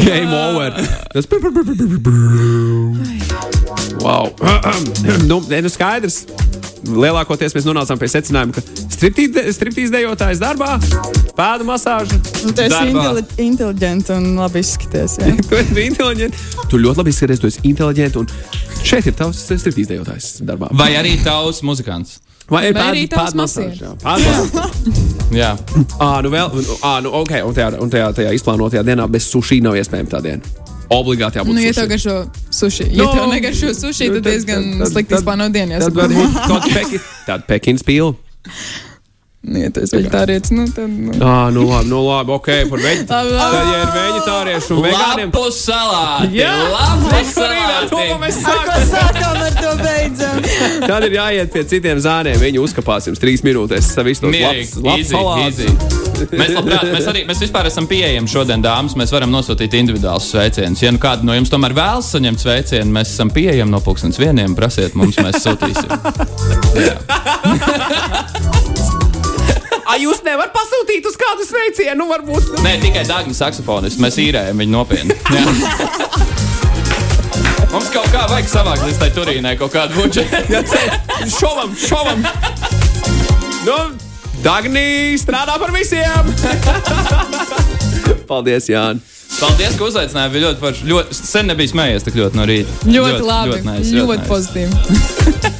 [0.03, 0.73] Game over.
[1.13, 1.25] Tas
[4.03, 4.29] Wow.
[5.29, 6.23] nu, nu skaidrs.
[6.87, 8.61] Lielākoties mēs nonācām pie secinājuma, ka
[8.93, 10.75] striptī- striptīs dejotājs darbā,
[11.35, 12.19] pēdu masāža.
[12.45, 15.17] Un Tu esi inteli inteliģents un labi izskaties.
[15.49, 16.45] Tu esi inteliģents.
[16.71, 18.21] Tu ļoti labi izskaties, tu esi inteliģents.
[18.21, 18.29] Un
[18.87, 20.69] šeit ir tavs striptīs dejotājs darbā.
[20.77, 22.19] Vai arī tavs muzikants?
[22.47, 23.01] Vai Vai arī
[23.35, 23.35] masieris.
[23.35, 23.89] masāža?
[23.91, 24.69] jā, Pēdu masāža.
[25.41, 25.49] Jā.
[25.99, 26.53] Ā, nu vēl,
[26.87, 30.21] ā, nu, ok, un tajā, un tajā, tajā izplānotajā dienā bez sushi nav iespējama tā
[30.23, 30.66] diena.
[30.93, 31.53] Obligāti jābūt.
[31.57, 32.15] Nu, ja tev garšo
[32.53, 33.11] sushi, ja No.
[33.13, 35.79] tev negaršo Nu, tad diezgan slikti izplāno dienu.
[35.83, 38.13] Tad varbūt kaut peki, tāda Pekinas pīla.
[39.47, 40.91] Ja tu esi vegetārietis, nu tad.
[40.91, 41.13] Nu.
[41.23, 43.05] Ah, nu labi, nu labi, ok, par veģi.
[43.07, 43.55] Labi, labi.
[43.55, 46.39] Tad, ja ir veģetārieši un vegāniem, Lapu salāti!
[46.41, 48.19] Jā, Lapu Rekorīnā, to, ko salāti!
[48.25, 48.83] mēs sākam.
[48.91, 50.35] sākām, ar to beidzam.
[50.89, 52.35] Tad ir jāiet pie citiem zāniem.
[52.41, 53.93] Viņi uzkapās jums trīs minūtes.
[54.07, 55.13] Visu tos labs, labs
[55.47, 55.67] easy.
[56.33, 58.97] Mēs, labprāt, mēs, arī, mēs vispār esam pieejami šodien, dāmas.
[58.99, 60.81] Mēs varam nosūtīt individuālus sveicienus.
[60.83, 64.57] Ja nu kāda no jums tomēr vēlas saņemt sveicienu, mēs esam pieejami no pulkstenes vieniem.
[64.57, 65.89] Prasiet mums, mēs sūtīsim.
[69.87, 72.57] Ai, jūs nevarat pasūtīt uz kādu sveicienu, nu varbūt.
[72.65, 74.01] Nē, tikai dārgi saksofonists.
[74.03, 75.15] Mēs īrējam viņu nopietni.
[75.31, 75.43] Jā.
[77.71, 80.59] Mums kaut kā vajag savākt līdz tai turīnai kaut kādu budžetu.
[81.37, 82.23] Šovam, šovam.
[83.67, 83.77] Nu,
[84.43, 86.31] Dagnī strādā par visiem.
[88.29, 89.15] Paldies, Jānis.
[89.37, 90.33] Paldies, ka uzaicinājāt.
[90.33, 90.87] Bija ļoti forši.
[90.91, 92.79] Ļoti, sen nebija smējies tik ļoti no rīta.
[92.87, 93.53] Ļoti labi.
[93.53, 94.31] Ļoti, nice, ļoti, nice.
[94.31, 95.55] pozitīvi.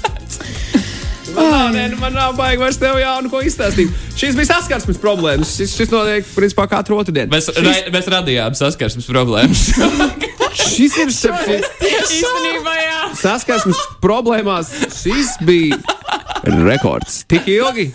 [1.57, 3.93] Man, nē, nu, man nav baigi vairs tev jaunu ko izstāstīt.
[4.17, 5.55] Šīs bija saskarsmes problēmas.
[5.57, 7.31] Šis, šis notiek principā katru otru dienu.
[7.33, 9.63] Mēs, ra, mēs radījām saskarsmes problēmas.
[10.77, 12.75] Šis ir Īstenībā,
[13.17, 14.69] saskarsmes problēmās.
[15.01, 15.81] Šis bija
[16.69, 17.23] rekords.
[17.29, 17.89] Tik ilgi.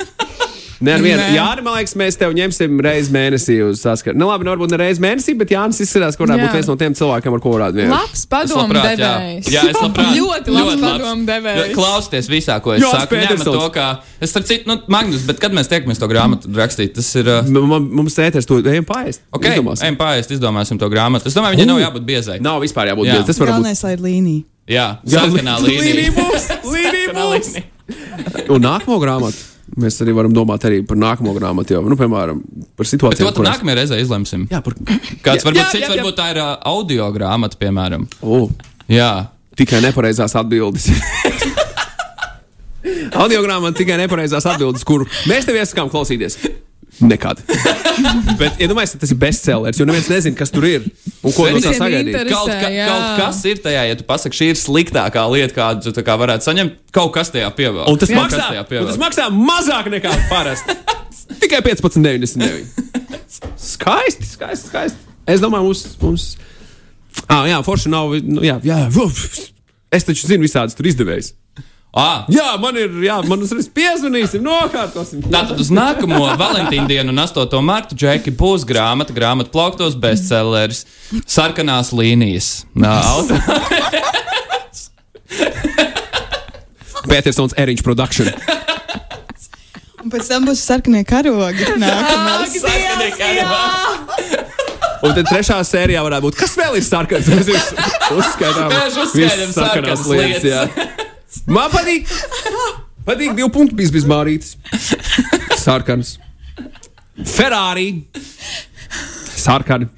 [0.83, 1.25] Nē, ar vienu.
[1.37, 4.19] Jā, man liekas, mēs tev ņemsim reizi mēnesī uz saskarsmi.
[4.19, 6.49] Nu, labi, nu, varbūt ne reizi mēnesī, bet Jānis izskatās, ka varētu Jā.
[6.49, 7.95] būt viens no tiem cilvēkiem, ar ko varētu vienkārši.
[7.95, 9.13] Labs padomu labprāt, jā.
[9.13, 9.51] devējs.
[9.55, 10.11] Jā, es labprāt.
[10.19, 11.75] Ļoti labs padomu devējs.
[11.77, 13.21] Klausieties visā, ko es Jānis saku.
[13.23, 13.89] Ņemat to, kā.
[14.19, 17.31] Es starp citu, nu, Magnus, bet kad mēs tiekamies to grāmatu rakstīt, tas ir.
[17.31, 17.53] Uh,
[17.93, 19.23] Mums ēteris to ejam paēst.
[19.35, 19.87] Ok, Izdomāsim.
[19.87, 21.31] ejam pāriest, izdomāsim to grāmatu.
[21.31, 22.41] Es domāju, viņai nav jābūt biezai.
[22.43, 23.21] Nav vispār jābūt Jā.
[23.21, 23.29] tādam.
[23.31, 23.55] Tas var būt.
[23.61, 24.45] Galvenais, lai līnija.
[24.73, 26.17] Jā, sarkanā līnija līnija.
[26.19, 27.55] būs, līnija būs.
[28.53, 29.52] Un nākamo grāmatu.
[29.83, 31.77] Mēs arī varam domāt arī par nākamo grāmatu.
[31.77, 32.43] Jau, nu, piemēram,
[32.77, 34.45] par Bet situāciju, to tad nākamajā reizē izlemsim.
[34.53, 34.77] Jā, par...
[34.77, 35.93] Kāds Jā, varbūt jā, cits, jā, jā.
[35.95, 38.05] varbūt tā ir uh, audio grāmata, piemēram.
[38.21, 38.43] O,
[38.93, 39.13] Jā.
[39.57, 40.91] tikai nepareizās atbildes.
[43.23, 46.39] Audio grāmata tikai nepareizās atbildes, kuru mēs tev iesakām klausīties.
[47.01, 47.41] Nekad.
[48.41, 50.85] Bet, iedomājieties, tas ir bestsellers, jo neviens nezina, kas tur ir
[51.25, 52.19] un ko no tā sagaidīt.
[52.29, 52.87] Kaut, ka, jā.
[52.91, 56.17] kaut kas ir tajā, ja tu pasaki, šī ir sliktākā lieta, kādu tu tā kā
[56.21, 56.79] varētu saņemt.
[56.95, 57.87] Kaut kas tajā pievēl.
[57.89, 60.77] Un tas, Kaut maksā, un tas maksā mazāk nekā parasti.
[61.43, 62.93] Tikai 15,99.
[63.57, 65.13] Skaisti, skaisti, skaisti.
[65.33, 65.85] Es domāju, mums.
[66.03, 66.27] mums...
[67.27, 68.13] Ah, jā, forši nav.
[68.27, 68.85] Nu, jā, jā,
[69.93, 71.33] es taču zinu visādas tur izdevējus.
[71.93, 75.21] Ah, Jā, man ir, jā, man uzreiz piezvanīsim, nokārtosim.
[75.29, 77.59] Tātad uz nākamo Valentīna dienu un 8.
[77.61, 80.87] martu Džeki būs grāmata, grāmata plauktos bestselleris,
[81.29, 82.63] sarkanās līnijas.
[82.81, 83.37] Nā, auto.
[87.13, 88.31] Petersons Eriņš Production.
[90.03, 91.69] Un pēc tam būs sarkanie karogi.
[91.83, 92.57] Nākamais.
[92.57, 94.41] Sarkanie karogi.
[95.03, 97.29] Un tad trešā sērijā varētu būt, kas vēl ir sarkans.
[97.29, 97.73] Mēs uz-
[98.17, 101.01] uzskaitām Mēs uzskaitām visas sarkanās sarkanas lietas.
[101.51, 102.11] Man patīk.
[103.07, 104.55] Patīk divu punktu bijis bez mārītes.
[105.59, 106.17] Sarkans.
[107.27, 107.89] Ferrari.
[109.43, 109.89] Sarkani.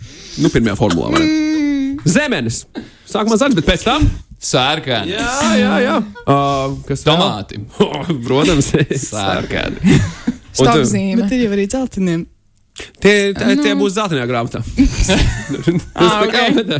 [0.41, 1.13] Nu, pirmajā formulā.
[1.15, 1.99] vai ne?
[2.11, 2.65] Zemenes.
[3.09, 4.07] Sākumā zaļš, bet pēc tam.
[4.45, 5.13] Sarkani.
[5.15, 5.97] Jā, jā, jā.
[6.25, 7.05] Uh, kas?
[7.07, 7.61] Tomāti.
[7.81, 8.73] Oh, protams.
[10.55, 11.25] Tu- Stopzīme.
[11.25, 12.21] Bet ir jau arī dzelteniem.
[13.03, 14.61] Tie, tie, tie būs zeltainajā grāmatā.
[15.95, 16.77] Tas tā kā ok.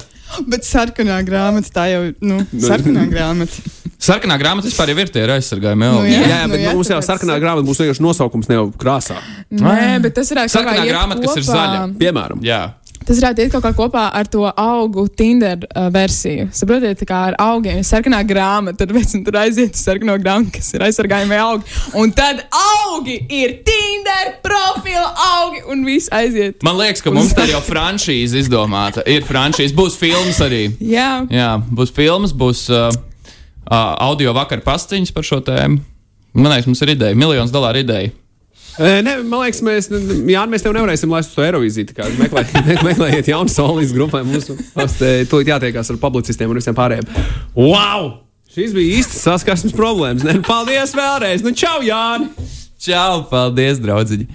[0.51, 3.63] Bet sarkanā grāmata tā jau, nu, sarkanā grāmata.
[4.05, 5.91] Sarkanā grāmata vispār ir tie ir aizsargājumi.
[5.95, 8.59] Nu, Jā, Jā, jā, nu bet jā, mums jau sarkanā grāmata būs vienkārši nosaukums, ne
[8.61, 9.19] jau krāsā.
[9.51, 11.61] Nē, bet tas kaut kā Sarkanā grāmata, kas ir kopā.
[11.61, 11.85] zaļa.
[12.01, 12.63] Piemēram, Jā.
[13.05, 16.47] Tas varētu iet kaut kā kopā ar to augu Tinder uh, versiju.
[16.57, 20.55] Saprotiet, kā ar augiem ir sarkanā grāmata, tad pēc tam tur aiziet uz sarkano grāmatu,
[20.57, 21.69] kas ir aizsargājumie augi.
[22.01, 26.65] Un tad augi ir Tinder profila augi un viss aiziet.
[26.65, 29.05] Man liekas, ka mums tā jau franšīze izdomāta.
[29.05, 30.71] Ir franšīze, būs filmas arī.
[30.81, 32.89] Jā, Jā, būs filmas, būs uh,
[33.71, 35.81] audio vakar pastiņas par šo tēmu.
[36.35, 38.11] Man liekas, mums ir ideja, miljonus dolāru ideja.
[38.75, 39.87] E, ne, man liekas, mēs,
[40.33, 41.93] jā, mēs tev nevarēsim laist uz to Eirovīziju.
[41.93, 44.25] tā kā Meklējiet, meklējiet jaunu solīdu grupai.
[44.27, 47.07] Mums te tūlīt jātiekās ar publicistiem un visiem pārējiem.
[47.55, 48.11] Wow!
[48.55, 50.27] Šīs bija īstas saskarsmes problēmas.
[50.27, 50.41] Ne?
[50.47, 51.47] Paldies vēlreiz!
[51.47, 52.31] Nu, čau, Jāni!
[52.83, 54.27] Čau, paldies, draugiņi!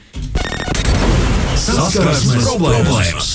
[1.60, 3.28] Saskarsmes problēmas!